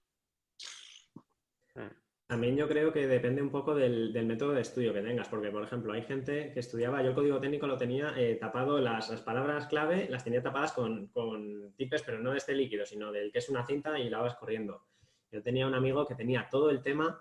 También 2.26 2.56
yo 2.56 2.68
creo 2.68 2.92
que 2.92 3.06
depende 3.06 3.40
un 3.40 3.50
poco 3.50 3.75
del, 3.75 4.12
método 4.26 4.52
de 4.52 4.61
estudio 4.61 4.92
que 4.92 5.00
tengas, 5.00 5.28
porque 5.28 5.50
por 5.50 5.62
ejemplo 5.62 5.94
hay 5.94 6.02
gente 6.02 6.52
que 6.52 6.61
estudiaba, 6.61 7.02
yo 7.02 7.08
el 7.08 7.14
código 7.14 7.40
técnico 7.40 7.66
lo 7.66 7.78
tenía 7.78 8.12
eh, 8.18 8.35
tapado, 8.35 8.78
las, 8.80 9.08
las 9.08 9.23
palabras 9.23 9.66
clave 9.66 10.08
las 10.11 10.25
tenía 10.25 10.42
tapadas 10.42 10.73
con, 10.73 11.06
con 11.06 11.73
tipes, 11.75 12.02
pero 12.02 12.18
no 12.18 12.32
de 12.32 12.37
este 12.37 12.54
líquido, 12.54 12.85
sino 12.85 13.11
del 13.11 13.32
que 13.32 13.38
es 13.38 13.49
una 13.49 13.64
cinta 13.64 13.99
y 13.99 14.11
la 14.11 14.18
vas 14.18 14.37
corriendo. 14.37 14.85
Yo 15.32 15.42
tenía 15.42 15.66
un 15.66 15.75
amigo 15.75 16.06
que 16.06 16.14
tenía 16.14 16.49
todo 16.50 16.68
el 16.68 16.82
tema 16.82 17.18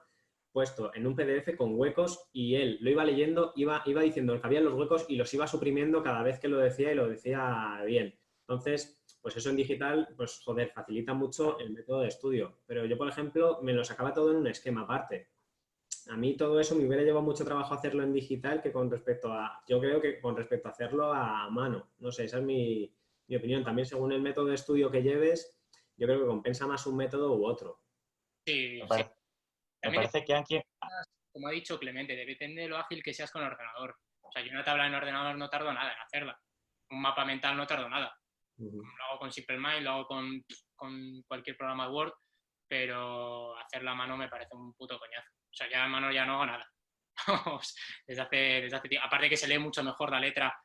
puesto 0.51 0.91
en 0.93 1.05
un 1.05 1.15
PDF 1.15 1.55
con 1.55 1.79
huecos 1.79 2.29
y 2.33 2.55
él 2.55 2.77
lo 2.81 2.89
iba 2.89 3.05
leyendo, 3.05 3.53
iba, 3.55 3.83
iba 3.85 4.01
diciendo 4.01 4.39
que 4.41 4.47
había 4.47 4.59
los 4.59 4.73
huecos 4.73 5.05
y 5.07 5.15
los 5.15 5.33
iba 5.33 5.47
suprimiendo 5.47 6.03
cada 6.03 6.23
vez 6.23 6.39
que 6.39 6.47
lo 6.47 6.57
decía 6.57 6.91
y 6.91 6.95
lo 6.95 7.07
decía 7.07 7.81
bien. 7.85 8.19
Entonces, 8.41 8.96
pues 9.21 9.35
eso 9.35 9.49
en 9.49 9.55
digital, 9.55 10.07
pues 10.15 10.39
joder, 10.43 10.71
facilita 10.71 11.13
mucho 11.13 11.59
el 11.59 11.71
método 11.71 12.01
de 12.01 12.07
estudio. 12.07 12.59
Pero 12.65 12.85
yo, 12.85 12.97
por 12.97 13.09
ejemplo, 13.09 13.59
me 13.61 13.73
lo 13.73 13.83
sacaba 13.83 14.13
todo 14.13 14.31
en 14.31 14.37
un 14.37 14.47
esquema 14.47 14.81
aparte. 14.81 15.29
A 16.09 16.15
mí 16.15 16.37
todo 16.37 16.59
eso 16.59 16.75
me 16.75 16.85
hubiera 16.85 17.03
llevado 17.03 17.25
mucho 17.25 17.43
trabajo 17.43 17.73
hacerlo 17.73 18.03
en 18.03 18.13
digital 18.13 18.61
que 18.61 18.71
con 18.71 18.89
respecto 18.89 19.31
a, 19.33 19.63
yo 19.67 19.79
creo 19.79 19.99
que 19.99 20.21
con 20.21 20.37
respecto 20.37 20.67
a 20.69 20.71
hacerlo 20.71 21.13
a 21.13 21.49
mano. 21.49 21.89
No 21.99 22.11
sé, 22.11 22.25
esa 22.25 22.37
es 22.37 22.43
mi, 22.43 22.93
mi 23.27 23.35
opinión. 23.35 23.63
También 23.63 23.85
según 23.85 24.11
el 24.13 24.21
método 24.21 24.45
de 24.45 24.55
estudio 24.55 24.89
que 24.89 25.03
lleves, 25.03 25.57
yo 25.97 26.07
creo 26.07 26.19
que 26.19 26.27
compensa 26.27 26.67
más 26.67 26.85
un 26.87 26.95
método 26.95 27.35
u 27.35 27.45
otro. 27.45 27.81
sí, 28.45 28.77
Me 28.79 28.81
sí. 28.81 28.87
parece, 28.87 29.09
me 29.09 29.81
También 29.81 30.01
parece 30.03 30.25
que 30.25 30.33
Anki, 30.33 30.61
como 31.33 31.47
ha 31.47 31.51
dicho 31.51 31.77
Clemente, 31.79 32.15
depende 32.15 32.61
de 32.63 32.67
lo 32.67 32.77
ágil 32.77 33.03
que 33.03 33.13
seas 33.13 33.31
con 33.31 33.41
el 33.41 33.51
ordenador. 33.51 33.95
O 34.21 34.31
sea, 34.31 34.43
yo 34.43 34.51
una 34.51 34.63
tabla 34.63 34.87
en 34.87 34.95
ordenador 34.95 35.37
no 35.37 35.49
tardo 35.49 35.73
nada 35.73 35.93
en 35.93 35.99
hacerla. 35.99 36.39
Un 36.89 37.01
mapa 37.01 37.25
mental 37.25 37.57
no 37.57 37.67
tardo 37.67 37.89
nada. 37.89 38.17
Lo 38.57 39.03
hago 39.09 39.19
con 39.19 39.31
SimpleMind, 39.31 39.83
lo 39.83 39.91
hago 39.91 40.07
con, 40.07 40.43
con 40.75 41.21
cualquier 41.27 41.55
programa 41.57 41.85
de 41.87 41.91
Word, 41.93 42.13
pero 42.67 43.57
hacerla 43.57 43.91
a 43.91 43.95
mano 43.95 44.17
me 44.17 44.29
parece 44.29 44.55
un 44.55 44.73
puto 44.73 44.97
coñazo. 44.99 45.29
O 45.31 45.53
sea, 45.53 45.69
ya 45.69 45.83
a 45.83 45.87
mano 45.87 46.11
ya 46.11 46.25
no 46.25 46.33
hago 46.35 46.45
nada. 46.45 46.71
Vamos, 47.27 47.75
desde 48.05 48.21
hace, 48.21 48.35
desde 48.35 48.75
hace 48.77 48.89
tiempo. 48.89 49.07
Aparte 49.07 49.29
que 49.29 49.37
se 49.37 49.47
lee 49.47 49.59
mucho 49.59 49.83
mejor 49.83 50.11
la 50.11 50.19
letra 50.19 50.55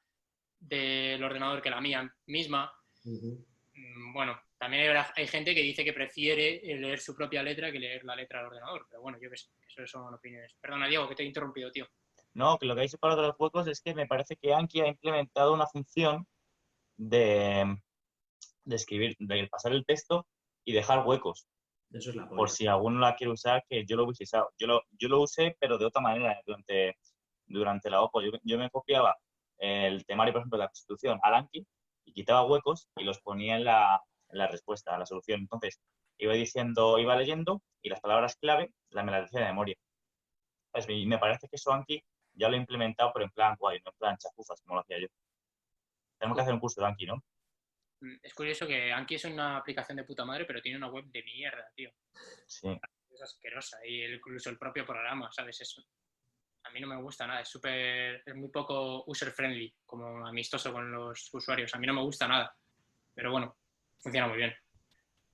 del 0.59 1.23
ordenador 1.23 1.61
que 1.63 1.71
la 1.71 1.81
mía 1.81 2.11
misma. 2.27 2.73
Mm, 3.05 4.13
Bueno, 4.15 4.41
también 4.59 4.97
hay, 4.97 5.05
hay 5.17 5.27
gente 5.27 5.55
que 5.55 5.63
dice 5.63 5.85
que 5.85 5.93
prefiere 5.93 6.61
leer 6.63 7.01
su 7.01 7.15
propia 7.17 7.43
letra 7.43 7.73
que 7.73 7.79
leer 7.81 8.05
la 8.05 8.15
letra 8.17 8.39
del 8.39 8.49
ordenador. 8.49 8.87
Pero 8.89 9.03
bueno, 9.03 9.19
yo 9.21 9.31
qué 9.31 9.37
sé, 9.37 9.49
eso 9.67 9.87
son 9.87 10.15
opiniones. 10.15 10.55
Perdona, 10.61 10.87
Diego, 10.89 11.09
que 11.09 11.15
te 11.15 11.23
he 11.23 11.27
interrumpido, 11.27 11.71
tío. 11.71 11.87
no, 12.35 12.59
que 12.59 12.67
lo 12.67 12.75
que 12.75 12.81
ha 12.81 12.85
dicho 12.85 12.99
para 12.99 13.17
de 13.17 13.23
los 13.23 13.37
huecos 13.39 13.67
es 13.67 13.81
que 13.81 13.95
me 13.95 14.07
parece 14.07 14.37
que 14.37 14.53
Anki 14.55 14.81
ha 14.81 14.87
implementado 14.89 15.53
una 15.55 15.67
función 15.67 16.27
de, 16.97 17.77
de 18.65 18.77
escribir, 18.77 19.17
de 19.19 19.49
pasar 19.49 19.73
el 19.73 19.85
texto 19.85 20.27
y 20.65 20.73
dejar 20.73 21.07
huecos. 21.07 21.47
Eso 21.91 22.11
es 22.11 22.17
la 22.17 22.25
polla. 22.25 22.37
por 22.37 22.51
si 22.51 22.67
alguno 22.67 23.01
la 23.01 23.15
quiere 23.15 23.33
usar, 23.33 23.65
que 23.69 23.85
yo 23.87 23.97
lo 23.97 24.05
hubiese 24.05 24.25
usado. 24.25 24.51
Yo 24.59 24.67
lo, 24.67 24.83
yo 24.93 25.09
lo 25.09 25.21
usé, 25.21 25.57
pero 25.61 25.79
de 25.79 25.85
otra 25.85 26.01
manera, 26.01 26.41
durante, 26.47 26.97
durante 27.47 27.91
la 27.91 28.03
OPO. 28.03 28.23
Yo, 28.23 28.31
yo 28.43 28.59
me 28.59 28.71
copiaba 28.71 29.17
el 29.59 30.05
temario, 30.07 30.33
por 30.33 30.41
ejemplo, 30.41 30.59
de 30.59 30.65
la 30.65 30.69
Constitución 30.69 31.21
al 31.23 31.35
Anki 31.35 31.67
y 32.05 32.13
quitaba 32.13 32.47
huecos 32.47 32.89
y 32.97 33.05
los 33.05 33.21
ponía 33.21 33.57
en 33.57 33.65
la, 33.65 34.03
en 34.31 34.39
la 34.39 34.49
respuesta, 34.49 34.95
a 34.95 34.99
la 34.99 35.07
solución. 35.07 35.41
Entonces, 35.41 35.81
iba 36.19 36.33
diciendo, 36.33 36.99
iba 36.99 37.17
leyendo 37.17 37.63
y 37.83 37.89
las 37.89 38.01
palabras 38.01 38.37
clave 38.37 38.73
las 38.91 39.05
me 39.05 39.13
las 39.13 39.23
decía 39.23 39.41
de 39.41 39.47
memoria. 39.47 39.77
¿Sabes? 40.73 40.87
Y 40.89 41.07
me 41.07 41.19
parece 41.19 41.49
que 41.49 41.57
eso 41.57 41.73
Anki 41.73 42.03
ya 42.35 42.49
lo 42.49 42.57
he 42.57 42.59
implementado, 42.59 43.13
pero 43.13 43.27
en 43.27 43.31
plan 43.31 43.57
guay, 43.59 43.81
no 43.85 43.91
en 43.91 43.99
plan 43.99 44.17
chafuzas, 44.17 44.61
como 44.63 44.77
lo 44.77 44.81
hacía 44.81 45.01
yo. 45.01 45.09
Tenemos 46.23 46.37
que 46.37 46.43
hacer 46.43 46.55
un 46.55 46.61
curso 46.61 46.81
de 46.81 46.87
Anki, 46.87 47.07
¿no? 47.07 47.17
Mm, 48.01 48.17
Es 48.23 48.33
curioso 48.35 48.65
que 48.65 48.93
Anki 48.93 49.17
es 49.17 49.25
una 49.25 49.57
aplicación 49.57 49.97
de 49.97 50.05
puta 50.05 50.25
madre, 50.25 50.45
pero 50.45 50.61
tiene 50.63 50.79
una 50.79 50.87
web 50.89 51.05
de 51.07 51.23
mierda, 51.25 51.69
tío. 51.75 51.91
Sí. 52.47 52.69
Es 53.11 53.23
asquerosa. 53.23 53.79
Y 53.85 54.03
el- 54.03 54.15
incluso 54.15 54.49
el 54.51 54.57
propio 54.59 54.87
programa, 54.87 55.31
¿sabes? 55.33 55.61
Eso. 55.61 55.83
A 56.65 56.71
mí 56.71 56.79
no 56.81 56.87
me 56.87 57.03
gusta 57.03 57.27
nada. 57.27 57.41
Es 57.41 57.49
súper. 57.49 58.23
Es 58.25 58.35
muy 58.37 58.51
poco 58.51 59.03
user-friendly, 59.07 59.75
como 59.85 60.25
amistoso 60.25 60.73
con 60.73 60.93
los 60.93 61.29
usuarios. 61.35 61.75
A 61.75 61.79
mí 61.79 61.87
no 61.89 61.95
me 61.95 62.03
gusta 62.03 62.29
nada. 62.29 62.57
Pero 63.15 63.33
bueno, 63.33 63.57
funciona 63.99 64.29
muy 64.29 64.37
bien. 64.37 64.55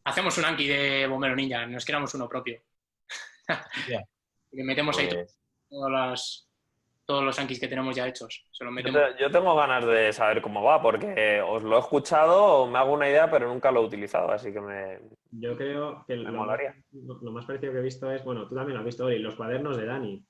Hacemos 0.05 0.39
un 0.39 0.47
Anki 0.47 0.67
de 0.67 1.07
Bombero 1.07 1.37
Ninja, 1.37 1.67
nos 1.67 1.85
creamos 1.85 2.15
uno 2.15 2.27
propio. 2.29 2.63
Bien. 3.87 4.03
Y 4.53 4.57
le 4.57 4.65
metemos 4.65 4.97
ahí 4.99 5.09
Pues, 5.09 5.39
todas 5.69 5.93
las, 5.93 6.48
todos 7.09 7.25
los 7.25 7.39
Ankis 7.39 7.59
que 7.59 7.69
tenemos 7.69 7.97
ya 7.97 8.07
hechos. 8.07 8.45
Se 8.53 8.65
los 8.65 8.71
Yo, 8.71 8.75
metemos. 8.75 9.01
te- 9.17 9.23
yo 9.23 9.31
tengo 9.31 9.57
ganas 9.57 9.87
de 9.87 10.13
saber 10.13 10.43
cómo 10.43 10.63
va, 10.63 10.83
porque 10.83 11.41
os 11.41 11.63
lo 11.63 11.77
he 11.77 11.81
escuchado, 11.81 12.67
me 12.67 12.77
hago 12.79 12.93
una 12.93 13.09
idea, 13.09 13.31
pero 13.31 13.49
nunca 13.49 13.73
lo 13.73 13.81
he 13.81 13.87
utilizado, 13.87 14.31
así 14.31 14.53
que 14.53 14.61
me... 14.61 15.01
Yo 15.31 15.57
creo 15.57 16.05
que 16.07 16.17
Me 16.17 16.25
lo, 16.25 16.33
molaría. 16.33 16.77
lo- 16.93 17.19
lo 17.23 17.33
más 17.33 17.47
parecido 17.47 17.73
que 17.73 17.79
he 17.79 17.83
visto 17.83 18.13
es, 18.13 18.23
bueno, 18.23 18.47
tú 18.47 18.55
también 18.55 18.75
lo 18.75 18.81
has 18.81 18.85
visto 18.85 19.07
hoy, 19.07 19.19
los 19.21 19.37
cuadernos 19.37 19.79
de 19.79 19.87
Dani. 19.87 20.23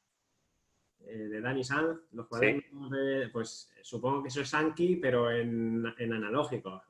Eh, 1.01 1.17
de 1.17 1.41
Dani 1.41 1.64
Sanz, 1.64 1.99
los 2.12 2.29
cuadernos 2.29 2.91
de, 2.93 3.29
pues 3.33 3.73
supongo 3.83 4.23
que 4.23 4.29
eso 4.29 4.43
es 4.43 4.55
Anki, 4.55 4.97
pero 4.97 5.33
en, 5.33 5.83
en 5.99 6.12
analógico. 6.12 6.81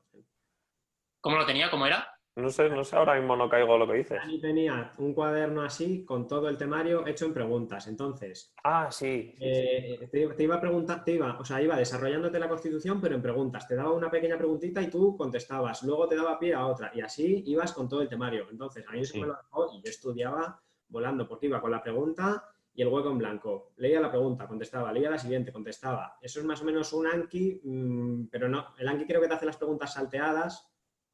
¿Cómo 1.19 1.37
lo 1.37 1.47
tenía? 1.47 1.71
¿Cómo 1.71 1.87
era? 1.87 2.18
No 2.39 2.49
sé, 2.49 2.69
no 2.69 2.83
sé, 2.83 2.95
ahora 2.95 3.15
mismo 3.15 3.35
no 3.35 3.49
caigo 3.49 3.77
lo 3.77 3.87
que 3.87 3.93
dices. 3.93 4.17
Dani 4.17 4.39
tenía 4.39 4.91
un 4.97 5.13
cuaderno 5.13 5.61
así 5.61 6.03
con 6.05 6.27
todo 6.27 6.49
el 6.49 6.57
temario 6.57 7.05
hecho 7.05 7.25
en 7.25 7.33
preguntas. 7.33 7.87
Entonces, 7.87 8.53
Ah, 8.63 8.87
sí. 8.91 9.31
sí, 9.33 9.37
sí. 9.37 9.37
eh, 9.41 10.09
te, 10.11 10.27
te 10.27 10.43
iba 10.43 10.55
a 10.55 10.61
preguntar, 10.61 11.03
te 11.03 11.13
iba, 11.13 11.37
o 11.39 11.45
sea, 11.45 11.61
iba 11.61 11.75
desarrollándote 11.77 12.39
la 12.39 12.49
constitución, 12.49 12.99
pero 13.01 13.15
en 13.15 13.21
preguntas. 13.21 13.67
Te 13.67 13.75
daba 13.75 13.91
una 13.91 14.09
pequeña 14.09 14.37
preguntita 14.37 14.81
y 14.81 14.89
tú 14.89 15.15
contestabas. 15.17 15.83
Luego 15.83 16.07
te 16.07 16.15
daba 16.15 16.39
pie 16.39 16.53
a 16.53 16.65
otra. 16.67 16.91
Y 16.93 17.01
así 17.01 17.43
ibas 17.45 17.73
con 17.73 17.87
todo 17.89 18.01
el 18.01 18.09
temario. 18.09 18.47
Entonces, 18.49 18.85
a 18.87 18.91
mí 18.91 18.99
eso 19.01 19.13
Sí. 19.13 19.21
me 19.21 19.27
lo 19.27 19.33
dejó 19.35 19.69
y 19.73 19.81
yo 19.81 19.89
estudiaba 19.89 20.61
volando, 20.87 21.27
porque 21.27 21.47
iba 21.47 21.61
con 21.61 21.71
la 21.71 21.83
pregunta 21.83 22.45
y 22.73 22.81
el 22.81 22.87
hueco 22.87 23.09
en 23.11 23.17
blanco. 23.17 23.71
Leía 23.77 23.99
la 23.99 24.09
pregunta, 24.09 24.47
contestaba, 24.47 24.93
leía 24.93 25.09
la 25.09 25.17
siguiente, 25.17 25.51
contestaba. 25.51 26.17
Eso 26.21 26.39
es 26.39 26.45
más 26.45 26.61
o 26.61 26.65
menos 26.65 26.93
un 26.93 27.07
Anki, 27.07 27.59
mm, 27.63 28.27
pero 28.31 28.47
no. 28.47 28.67
El 28.77 28.87
Anki 28.87 29.05
creo 29.05 29.19
que 29.19 29.27
te 29.27 29.33
hace 29.33 29.45
las 29.45 29.57
preguntas 29.57 29.93
salteadas, 29.93 30.68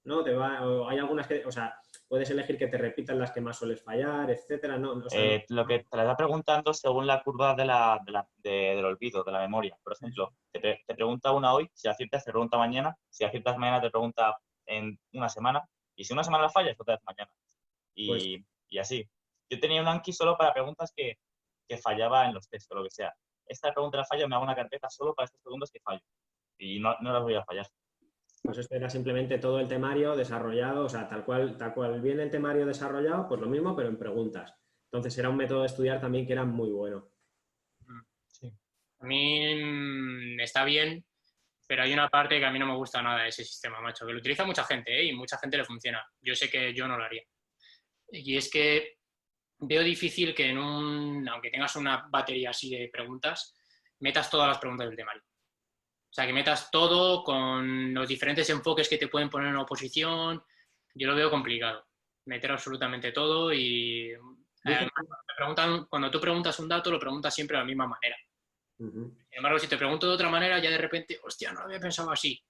¿no? 0.05 0.23
Te 0.23 0.33
va, 0.33 0.65
o 0.65 0.87
hay 0.87 0.97
algunas 0.99 1.27
que, 1.27 1.45
o 1.45 1.51
sea, 1.51 1.77
puedes 2.07 2.29
elegir 2.29 2.57
que 2.57 2.67
te 2.67 2.77
repitan 2.77 3.19
las 3.19 3.31
que 3.31 3.41
más 3.41 3.57
sueles 3.57 3.83
fallar, 3.83 4.29
etcétera. 4.31 4.77
No, 4.77 4.93
o 4.93 5.09
sea, 5.09 5.19
Eh, 5.19 5.45
lo 5.49 5.65
que 5.65 5.79
te 5.79 5.97
la 5.97 6.03
está 6.03 6.15
preguntando 6.15 6.73
según 6.73 7.05
la 7.07 7.21
curva 7.23 7.55
de 7.55 7.65
la, 7.65 7.99
de 8.05 8.11
la- 8.11 8.27
de- 8.37 8.75
del 8.75 8.85
olvido, 8.85 9.23
de 9.23 9.31
la 9.31 9.39
memoria. 9.39 9.77
Por 9.83 9.93
ejemplo, 9.93 10.33
te, 10.51 10.59
pre- 10.59 10.83
te 10.87 10.95
pregunta 10.95 11.31
una 11.31 11.53
hoy, 11.53 11.69
si 11.73 11.87
aciertas 11.87 12.23
te 12.23 12.31
pregunta 12.31 12.57
mañana, 12.57 12.95
si 13.09 13.23
aciertas 13.25 13.57
mañana 13.57 13.81
te 13.81 13.89
pregunta 13.89 14.37
en 14.67 14.97
una 15.13 15.29
semana, 15.29 15.67
y 15.95 16.03
si 16.03 16.13
una 16.13 16.23
semana 16.23 16.43
la 16.43 16.49
fallas, 16.49 16.79
otra 16.79 16.95
vez 16.95 17.03
mañana. 17.03 17.31
Y, 17.95 18.07
Pues- 18.07 18.23
y 18.69 18.77
así. 18.77 19.07
Yo 19.49 19.59
tenía 19.59 19.81
un 19.81 19.87
Anki 19.87 20.11
solo 20.11 20.37
para 20.37 20.53
preguntas 20.53 20.91
que, 20.95 21.19
que 21.67 21.77
fallaba 21.77 22.25
en 22.25 22.33
los 22.33 22.47
textos 22.49 22.75
o 22.75 22.79
lo 22.79 22.83
que 22.83 22.89
sea. 22.91 23.13
Esta 23.47 23.71
pregunta 23.73 23.97
la 23.97 24.05
fallo, 24.05 24.27
me 24.27 24.35
hago 24.35 24.43
una 24.43 24.55
carpeta 24.55 24.89
solo 24.89 25.13
para 25.13 25.25
estos 25.25 25.41
segundos 25.41 25.69
que 25.71 25.79
fallo. 25.79 26.01
Y 26.57 26.79
no, 26.79 26.95
no 27.01 27.13
las 27.13 27.21
voy 27.21 27.35
a 27.35 27.43
fallar. 27.45 27.67
Pues 28.45 28.59
esto 28.59 28.75
era 28.75 28.89
simplemente 28.89 29.39
todo 29.39 29.59
el 29.59 29.67
temario 29.67 30.15
desarrollado, 30.15 30.85
o 30.85 30.89
sea, 30.89 31.07
tal 31.07 31.25
cual, 31.25 31.57
tal 31.57 31.73
cual 31.73 32.01
viene 32.01 32.23
el 32.23 32.31
temario 32.31 32.65
desarrollado, 32.65 33.27
pues 33.27 33.41
lo 33.41 33.47
mismo, 33.47 33.75
pero 33.75 33.89
en 33.89 33.97
preguntas. 33.97 34.53
Entonces 34.91 35.17
era 35.17 35.29
un 35.29 35.37
método 35.37 35.61
de 35.61 35.67
estudiar 35.67 35.99
también 35.99 36.25
que 36.25 36.33
era 36.33 36.45
muy 36.45 36.69
bueno. 36.71 37.09
A 38.99 39.05
mí 39.05 39.55
mm, 39.55 40.39
está 40.39 40.63
bien, 40.63 41.03
pero 41.67 41.83
hay 41.83 41.93
una 41.93 42.07
parte 42.07 42.39
que 42.39 42.45
a 42.45 42.51
mí 42.51 42.59
no 42.59 42.67
me 42.67 42.75
gusta 42.75 43.01
nada 43.01 43.23
de 43.23 43.29
ese 43.29 43.43
sistema, 43.43 43.81
macho, 43.81 44.05
que 44.05 44.13
lo 44.13 44.19
utiliza 44.19 44.45
mucha 44.45 44.63
gente 44.63 44.99
¿eh? 44.99 45.05
y 45.05 45.13
mucha 45.13 45.37
gente 45.37 45.57
le 45.57 45.65
funciona. 45.65 46.05
Yo 46.21 46.35
sé 46.35 46.49
que 46.49 46.73
yo 46.73 46.87
no 46.87 46.97
lo 46.97 47.03
haría. 47.03 47.23
Y 48.11 48.37
es 48.37 48.49
que 48.49 48.99
veo 49.59 49.83
difícil 49.83 50.33
que 50.33 50.49
en 50.49 50.57
un, 50.57 51.27
aunque 51.27 51.49
tengas 51.49 51.75
una 51.75 52.07
batería 52.09 52.51
así 52.51 52.69
de 52.75 52.89
preguntas, 52.89 53.55
metas 53.99 54.29
todas 54.29 54.47
las 54.47 54.59
preguntas 54.59 54.87
del 54.87 54.95
temario. 54.95 55.23
O 56.15 56.17
sea, 56.17 56.25
que 56.25 56.31
metas 56.31 56.71
todo 56.71 57.25
con 57.25 57.93
los 57.93 58.07
diferentes 58.07 58.49
enfoques 58.49 58.87
que 58.87 58.97
te 58.97 59.09
pueden 59.09 59.29
poner 59.29 59.49
en 59.49 59.57
oposición. 59.57 60.41
Yo 60.93 61.07
lo 61.09 61.13
veo 61.13 61.29
complicado. 61.29 61.85
Meter 62.23 62.53
absolutamente 62.53 63.11
todo 63.11 63.51
y 63.51 64.13
además, 64.63 64.91
cuando, 64.95 65.15
preguntan- 65.37 65.85
cuando 65.89 66.09
tú 66.09 66.21
preguntas 66.21 66.57
un 66.59 66.69
dato, 66.69 66.89
lo 66.89 67.01
preguntas 67.01 67.35
siempre 67.35 67.57
de 67.57 67.63
la 67.63 67.67
misma 67.67 67.87
manera. 67.87 68.15
Sin 68.77 69.13
embargo, 69.29 69.59
si 69.59 69.67
te 69.67 69.75
pregunto 69.75 70.07
de 70.07 70.13
otra 70.13 70.29
manera, 70.29 70.57
ya 70.59 70.69
de 70.69 70.77
repente, 70.77 71.19
hostia, 71.21 71.51
no 71.51 71.59
lo 71.59 71.65
había 71.65 71.81
pensado 71.81 72.09
así. 72.09 72.41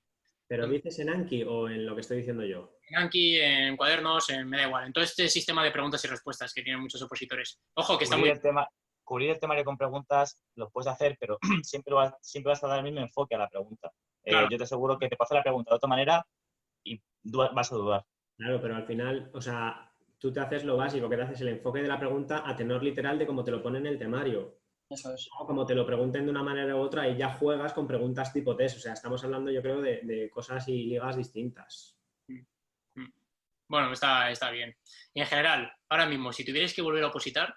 ¿Pero 0.48 0.68
dices 0.68 1.00
en 1.00 1.10
Anki 1.10 1.42
o 1.44 1.68
en 1.68 1.88
lo 1.88 1.96
que 1.96 2.02
estoy 2.02 2.18
diciendo 2.18 2.46
yo? 2.46 2.78
En 2.88 2.98
Anki, 3.00 3.40
en 3.42 3.76
cuadernos, 3.76 4.30
en, 4.30 4.48
me 4.48 4.58
da 4.58 4.68
igual. 4.68 4.86
En 4.86 4.94
todo 4.94 5.04
este 5.04 5.28
sistema 5.28 5.64
de 5.64 5.72
preguntas 5.72 6.06
y 6.06 6.08
respuestas 6.08 6.54
que 6.54 6.62
tienen 6.62 6.84
muchos 6.84 7.02
opositores. 7.02 7.60
Ojo, 7.74 7.98
que 7.98 8.04
está 8.04 8.16
muy... 8.16 8.30
el 8.30 8.40
tema, 8.40 8.68
cubrir 9.06 9.30
el 9.30 9.40
temario 9.40 9.64
con 9.64 9.78
preguntas 9.78 10.38
lo 10.56 10.70
puedes 10.70 10.92
hacer, 10.92 11.16
pero 11.20 11.38
siempre, 11.64 11.94
vas, 11.94 12.14
siempre 12.22 12.50
vas 12.50 12.64
a 12.64 12.68
dar 12.68 12.80
el 12.80 12.84
mismo 12.84 13.00
enfoque 13.00 13.36
a 13.36 13.40
la 13.40 13.50
pregunta. 13.50 13.92
Eh, 14.24 14.34
yo 14.50 14.58
te 14.58 14.64
aseguro 14.64 14.98
que 14.98 15.08
te 15.08 15.16
puedo 15.16 15.26
hacer 15.26 15.38
la 15.38 15.44
pregunta 15.44 15.72
de 15.72 15.76
otra 15.76 15.88
manera 15.88 16.28
y 16.84 17.00
vas 17.24 17.72
a 17.72 17.76
dudar. 17.76 18.06
Claro, 18.38 18.60
pero 18.60 18.76
al 18.76 18.86
final, 18.86 19.30
o 19.34 19.40
sea, 19.40 19.92
tú 20.18 20.34
te 20.34 20.40
haces 20.42 20.66
lo 20.66 20.76
básico, 20.76 21.08
que 21.08 21.16
te 21.16 21.22
haces 21.22 21.42
el 21.42 21.50
enfoque 21.50 21.82
de 21.82 21.88
la 21.88 22.00
pregunta 22.00 22.44
a 22.46 22.56
tenor 22.56 22.84
literal 22.84 23.18
de 23.18 23.28
cómo 23.28 23.44
te 23.44 23.52
lo 23.52 23.62
ponen 23.62 23.86
en 23.86 23.94
el 23.94 24.00
temario. 24.00 24.58
Eso 24.90 25.14
es. 25.14 25.30
O 25.40 25.46
como 25.46 25.66
te 25.66 25.74
lo 25.74 25.86
pregunten 25.86 26.26
de 26.26 26.32
una 26.32 26.44
manera 26.44 26.76
u 26.76 26.80
otra 26.80 27.08
y 27.08 27.18
ya 27.18 27.34
juegas 27.34 27.74
con 27.74 27.88
preguntas 27.88 28.34
tipo 28.34 28.56
test. 28.56 28.78
O 28.78 28.80
sea, 28.80 28.94
estamos 28.94 29.24
hablando, 29.24 29.52
yo 29.52 29.62
creo, 29.62 29.82
de, 29.82 30.02
de 30.04 30.30
cosas 30.30 30.68
y 30.68 30.84
ligas 30.84 31.16
distintas. 31.16 31.96
Bueno, 33.68 33.92
está, 33.92 34.30
está 34.30 34.52
bien. 34.52 34.76
Y 35.14 35.22
en 35.22 35.28
general, 35.28 35.72
ahora 35.90 36.06
mismo, 36.06 36.32
si 36.32 36.46
tuvierais 36.46 36.74
que 36.74 36.84
volver 36.84 37.04
a 37.04 37.08
opositar, 37.08 37.56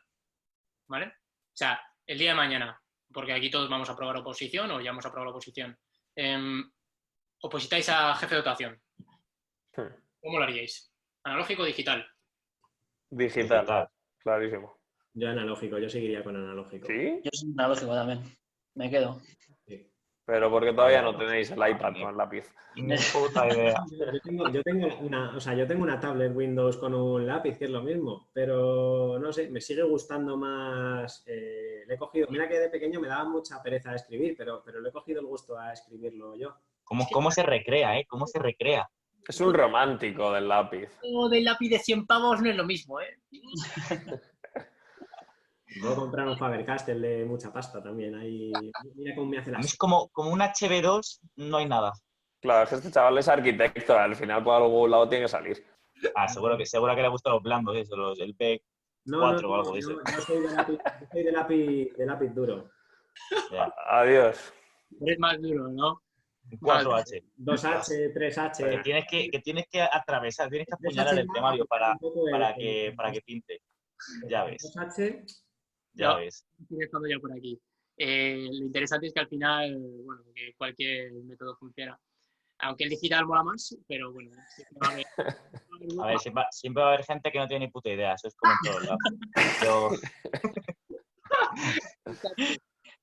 ¿vale? 0.87 1.13
O 1.59 1.65
sea, 1.67 1.83
el 2.07 2.17
día 2.17 2.31
de 2.31 2.37
mañana, 2.37 2.81
porque 3.13 3.33
aquí 3.33 3.51
todos 3.51 3.69
vamos 3.69 3.91
a 3.91 3.97
probar 3.97 4.17
oposición 4.19 4.71
o 4.71 4.81
ya 4.81 4.91
hemos 4.91 5.05
aprobado 5.05 5.25
la 5.25 5.31
oposición, 5.33 5.77
em, 6.15 6.63
opositáis 7.43 7.89
a 7.89 8.15
jefe 8.15 8.37
de 8.37 8.41
dotación. 8.43 8.81
Hmm. 9.77 9.91
¿Cómo 10.21 10.39
lo 10.39 10.45
haríais? 10.45 10.95
¿Analógico 11.25 11.63
o 11.63 11.67
digital? 11.67 12.07
Digital, 13.11 13.67
Total. 13.67 13.89
clarísimo. 14.19 14.79
Yo 15.15 15.31
analógico, 15.31 15.79
yo 15.81 15.89
seguiría 15.89 16.23
con 16.23 16.37
analógico. 16.37 16.87
¿Sí? 16.87 17.21
Yo 17.25 17.31
soy 17.33 17.51
analógico 17.59 17.93
también. 17.93 18.23
Me 18.77 18.89
quedo. 18.89 19.21
Pero 20.29 20.51
porque 20.51 20.75
todavía 20.75 21.01
no 21.01 21.17
tenéis 21.17 21.51
el 21.53 21.57
iPad 21.57 21.95
con 21.95 22.11
el 22.11 22.17
lápiz. 22.19 22.53
Ni 22.77 22.95
puta 23.15 23.47
idea. 23.49 23.83
Yo 23.91 24.21
tengo, 24.21 24.51
yo 24.51 24.63
tengo 24.63 24.87
una, 25.01 25.35
o 25.35 25.41
sea, 25.41 25.55
yo 25.55 25.67
tengo 25.67 25.85
una 25.85 25.99
tablet 25.99 26.37
Windows 26.37 26.77
con 26.77 26.93
un 26.95 27.27
lápiz, 27.27 27.57
que 27.57 27.65
es 27.65 27.71
lo 27.71 27.81
mismo, 27.81 28.29
pero 28.35 29.19
no 29.19 29.33
sé, 29.33 29.49
me 29.49 29.63
sigue 29.63 29.85
gustando 29.85 30.37
más. 30.37 31.25
eh, 31.27 31.83
le 31.87 31.95
he 31.95 31.97
cogido, 31.97 32.27
mira 32.29 32.47
que 32.47 32.59
de 32.59 32.69
pequeño 32.69 33.01
me 33.01 33.09
daba 33.09 33.25
mucha 33.25 33.63
pereza 33.63 33.89
de 33.89 33.97
escribir, 33.97 34.35
pero, 34.37 34.63
pero 34.63 34.83
le 34.83 34.91
he 34.91 34.93
cogido 34.93 35.21
el 35.21 35.27
gusto 35.27 35.59
a 35.59 35.73
escribirlo 35.73 36.37
yo. 36.37 36.55
¿Cómo, 36.85 37.07
¿Cómo 37.11 37.31
se 37.31 37.43
recrea, 37.43 37.99
eh? 37.99 38.05
¿Cómo 38.07 38.27
se 38.27 38.39
recrea? 38.39 38.87
Es 39.27 39.41
un 39.41 39.55
romántico 39.55 40.31
del 40.31 40.47
lápiz. 40.47 40.91
O 41.05 41.31
del 41.31 41.45
lápiz 41.45 41.71
de 41.71 41.79
100 41.79 42.07
pavos 42.07 42.43
no 42.43 42.51
es 42.51 42.57
lo 42.57 42.65
mismo, 42.65 43.01
¿eh? 43.01 43.19
Puedo 45.81 45.97
comprar 45.97 46.27
un 46.27 46.39
Faber-Castell 46.39 47.01
de 47.01 47.25
mucha 47.25 47.53
pasta 47.53 47.83
también. 47.83 48.15
Ahí, 48.15 48.53
mira 48.95 49.15
cómo 49.15 49.31
me 49.31 49.39
hace 49.39 49.51
la 49.51 49.61
es 49.61 49.77
como, 49.77 50.09
como 50.09 50.31
un 50.31 50.41
HB2, 50.41 51.21
no 51.37 51.59
hay 51.59 51.67
nada. 51.67 51.93
Claro, 52.41 52.65
es 52.65 52.71
que 52.71 52.75
este 52.77 52.91
chaval 52.91 53.19
es 53.19 53.29
arquitecto, 53.29 53.99
al 53.99 54.15
final 54.15 54.43
por 54.45 54.55
algún 54.55 54.91
lado 54.91 55.09
tiene 55.09 55.25
que 55.25 55.29
salir. 55.29 55.65
Ah, 56.15 56.29
seguro 56.29 56.57
que, 56.57 56.65
seguro 56.65 56.95
que 56.95 57.03
le 57.03 57.09
gustan 57.09 57.33
los 57.35 57.43
blandos, 57.43 57.77
eso, 57.77 57.97
los, 57.97 58.19
el 58.21 58.35
PEC. 58.35 58.63
No, 59.07 59.21
cuatro 59.21 59.49
no, 59.49 59.49
o 59.49 59.57
no, 59.57 59.61
algo 59.63 59.73
de 59.73 59.79
eso. 59.81 59.93
yo 59.93 60.21
soy 60.21 60.41
de 60.43 60.53
lápiz, 60.53 60.79
soy 61.11 61.23
de 61.25 61.33
lápiz, 61.33 61.93
de 61.97 62.07
lápiz 62.07 62.29
duro. 62.35 62.71
ya. 63.51 63.73
Adiós. 63.89 64.53
Es 65.01 65.19
más 65.19 65.41
duro, 65.41 65.69
¿no? 65.69 66.01
4H. 66.61 67.23
2H, 67.37 67.89
Que 67.89 68.15
3H. 68.15 68.83
tienes 68.83 69.05
que, 69.11 69.29
que 69.31 69.39
tienes 69.41 69.67
que 69.71 69.83
atravesar, 69.83 70.49
tienes 70.49 70.67
que 70.67 70.73
3H 70.73 70.77
apuñalar 70.77 71.19
el 71.19 71.29
temario 71.33 71.67
para, 71.67 71.97
para, 72.31 72.55
que, 72.55 72.95
para 72.97 73.13
que 73.13 73.21
pinte. 73.21 73.61
Ya 74.29 74.45
ves, 74.45 74.63
2H, 74.75 75.25
ya 75.95 76.09
No. 76.09 76.17
ves. 76.19 76.47
Estoy 76.61 76.79
dejando 76.79 77.09
ya 77.09 77.19
por 77.19 77.33
aquí. 77.33 77.61
Eh, 77.97 78.49
lo 78.53 78.67
interesante 78.67 79.07
es 79.09 79.13
que 79.15 79.21
al 79.21 79.29
final, 79.29 79.77
bueno, 80.05 80.23
que 80.35 80.55
cualquier 80.57 81.13
método 81.25 81.57
funciona. 81.57 81.99
Aunque 82.61 82.85
el 82.85 82.91
digital 82.91 83.25
mola 83.27 83.43
más, 83.45 83.77
pero 83.87 84.13
bueno. 84.13 84.31
siempre 84.55 84.79
va 84.83 84.89
a 84.89 84.93
haber- 84.93 85.07
a 86.03 86.07
ver, 86.07 86.19
siempre, 86.19 86.45
siempre 86.51 86.83
va 86.83 86.91
a 86.91 86.93
haber 86.95 87.05
gente 87.07 87.31
que 87.33 87.39
no 87.39 87.47
tiene 87.49 87.67
ni 87.67 87.73
puta 87.73 87.91
idea, 87.91 88.15
eso 88.15 88.29
es 88.29 88.35
como 88.37 88.53
en 88.53 88.59
todos 88.71 88.85
lados. 88.85 88.99
Yo, 89.65 89.91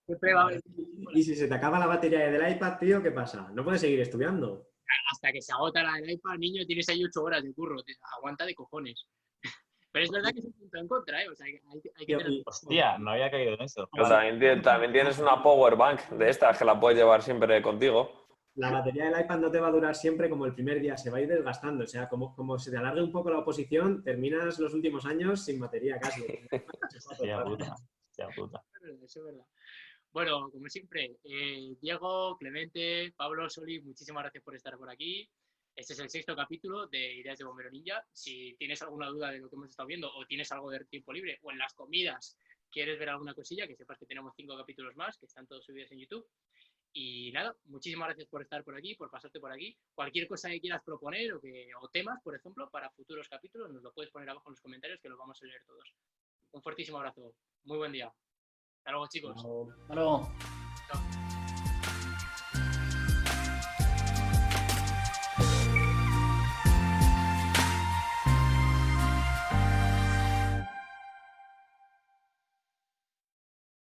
Siempre 0.06 0.34
va 0.34 0.42
a 0.42 0.44
haber 0.46 0.62
Y 1.14 1.24
si 1.24 1.36
se 1.36 1.48
te 1.48 1.54
acaba 1.54 1.80
la 1.80 1.88
batería 1.88 2.30
del 2.30 2.56
iPad, 2.56 2.78
tío, 2.80 3.02
¿qué 3.02 3.12
pasa? 3.12 3.50
No 3.54 3.64
puedes 3.64 3.82
seguir 3.82 4.00
estudiando. 4.02 4.68
hasta 5.12 5.32
que 5.32 5.42
se 5.42 5.52
agota 5.52 5.84
la 5.84 5.94
del 5.94 6.12
iPad, 6.12 6.38
niño, 6.38 6.66
tienes 6.66 6.88
ahí 6.90 7.04
ocho 7.04 7.24
horas 7.24 7.44
de 7.44 7.54
curro, 7.54 7.82
te- 7.84 7.96
aguanta 8.18 8.46
de 8.46 8.54
cojones. 8.56 9.08
Pero 9.96 10.06
es 10.08 10.12
verdad 10.12 10.34
que 10.34 10.40
es 10.40 10.46
un 10.46 10.52
punto 10.52 10.78
en 10.78 10.88
contra, 10.90 11.24
¿eh? 11.24 11.30
O 11.30 11.36
sea, 11.36 11.46
hay, 11.46 11.54
que- 11.54 11.90
hay 11.96 12.06
que 12.06 12.18
tener... 12.18 12.42
hostia, 12.46 12.98
no 12.98 13.12
había 13.12 13.32
caído 13.32 13.54
en 13.54 13.62
eso. 13.62 13.88
Pero 13.94 14.10
también, 14.10 14.40
tie- 14.42 14.62
también 14.62 14.92
tienes 14.92 15.20
una 15.20 15.42
power 15.42 15.78
bank 15.78 16.02
de 16.10 16.30
estas 16.30 16.58
que 16.60 16.66
la 16.66 16.78
puedes 16.78 16.98
llevar 17.00 17.22
siempre 17.22 17.62
contigo. 17.62 18.28
La 18.56 18.72
batería 18.72 19.10
del 19.10 19.24
iPad 19.24 19.40
no 19.40 19.50
te 19.52 19.60
va 19.62 19.68
a 19.68 19.72
durar 19.72 19.96
siempre 19.96 20.30
como 20.30 20.46
el 20.46 20.54
primer 20.54 20.82
día, 20.82 20.98
se 20.98 21.10
va 21.10 21.18
a 21.18 21.22
ir 21.22 21.30
desgastando. 21.30 21.86
O 21.86 21.88
sea, 21.88 22.10
como, 22.10 22.36
como 22.36 22.60
se 22.60 22.72
te 22.72 22.78
alargue 22.78 23.02
un 23.04 23.12
poco 23.14 23.30
la 23.30 23.40
oposición, 23.40 24.04
terminas 24.04 24.60
los 24.60 24.74
últimos 24.74 25.06
años 25.06 25.46
sin 25.46 25.62
batería 25.62 25.98
casi. 25.98 26.26
Hostia 27.10 27.42
puta, 27.46 27.76
hostia 28.10 28.28
puta. 28.36 28.64
Eso 28.74 28.76
es 28.76 28.84
verdad, 28.84 29.04
eso 29.06 29.20
es 29.20 29.26
verdad. 29.26 29.46
Bueno, 30.12 30.50
como 30.52 30.68
siempre, 30.68 31.18
eh, 31.24 31.76
Diego, 31.82 32.38
Clemente, 32.38 33.14
Pablo, 33.16 33.50
Soli, 33.50 33.82
muchísimas 33.82 34.24
gracias 34.24 34.44
por 34.44 34.56
estar 34.56 34.78
por 34.78 34.90
aquí. 34.90 35.30
Este 35.76 35.92
es 35.92 36.00
el 36.00 36.10
sexto 36.10 36.36
capítulo 36.38 36.88
de 36.88 37.16
Ideas 37.16 37.38
de 37.38 37.44
Bombero 37.44 37.70
Ninja. 37.70 38.02
Si 38.14 38.56
tienes 38.58 38.82
alguna 38.82 39.08
duda 39.08 39.32
de 39.32 39.40
lo 39.40 39.50
que 39.50 39.56
hemos 39.58 39.70
estado 39.70 39.88
viendo 39.88 40.10
o 40.10 40.26
tienes 40.26 40.50
algo 40.54 40.72
de 40.72 40.86
tiempo 40.86 41.12
libre 41.12 41.38
o 41.44 41.52
en 41.52 41.58
las 41.58 41.74
comidas 41.74 42.38
quieres 42.72 42.98
ver 42.98 43.10
alguna 43.10 43.34
cosilla, 43.34 43.68
que 43.68 43.76
sepas 43.76 43.98
que 43.98 44.06
tenemos 44.06 44.34
cinco 44.38 44.58
capítulos 44.58 44.96
más, 44.96 45.18
que 45.18 45.26
están 45.26 45.46
todos 45.48 45.66
subidos 45.66 45.92
en 45.92 46.00
YouTube. 46.00 46.26
Y 46.94 47.30
nada, 47.34 47.54
muchísimas 47.66 48.08
gracias 48.08 48.30
por 48.30 48.42
estar 48.42 48.64
por 48.64 48.78
aquí, 48.78 48.96
por 48.96 49.10
pasarte 49.10 49.42
por 49.42 49.52
aquí. 49.52 49.78
Cualquier 49.94 50.30
cosa 50.30 50.50
que 50.50 50.62
quieras 50.62 50.82
proponer 50.82 51.34
o, 51.34 51.42
que, 51.42 51.70
o 51.82 51.90
temas, 51.90 52.22
por 52.24 52.36
ejemplo, 52.36 52.70
para 52.70 52.90
futuros 52.92 53.28
capítulos, 53.28 53.70
nos 53.70 53.84
lo 53.84 53.92
puedes 53.92 54.12
poner 54.12 54.30
abajo 54.30 54.48
en 54.50 54.54
los 54.54 54.62
comentarios 54.62 55.02
que 55.02 55.10
los 55.10 55.18
vamos 55.18 55.42
a 55.42 55.46
leer 55.46 55.62
todos. 55.66 55.94
Un 56.52 56.62
fuertísimo 56.62 57.00
abrazo. 57.00 57.34
Muy 57.66 57.78
buen 57.78 57.92
día. 57.92 58.14
Hasta 58.78 58.92
luego, 58.92 59.08
chicos. 59.10 59.36
Hasta 59.36 59.94
luego. 59.94 60.32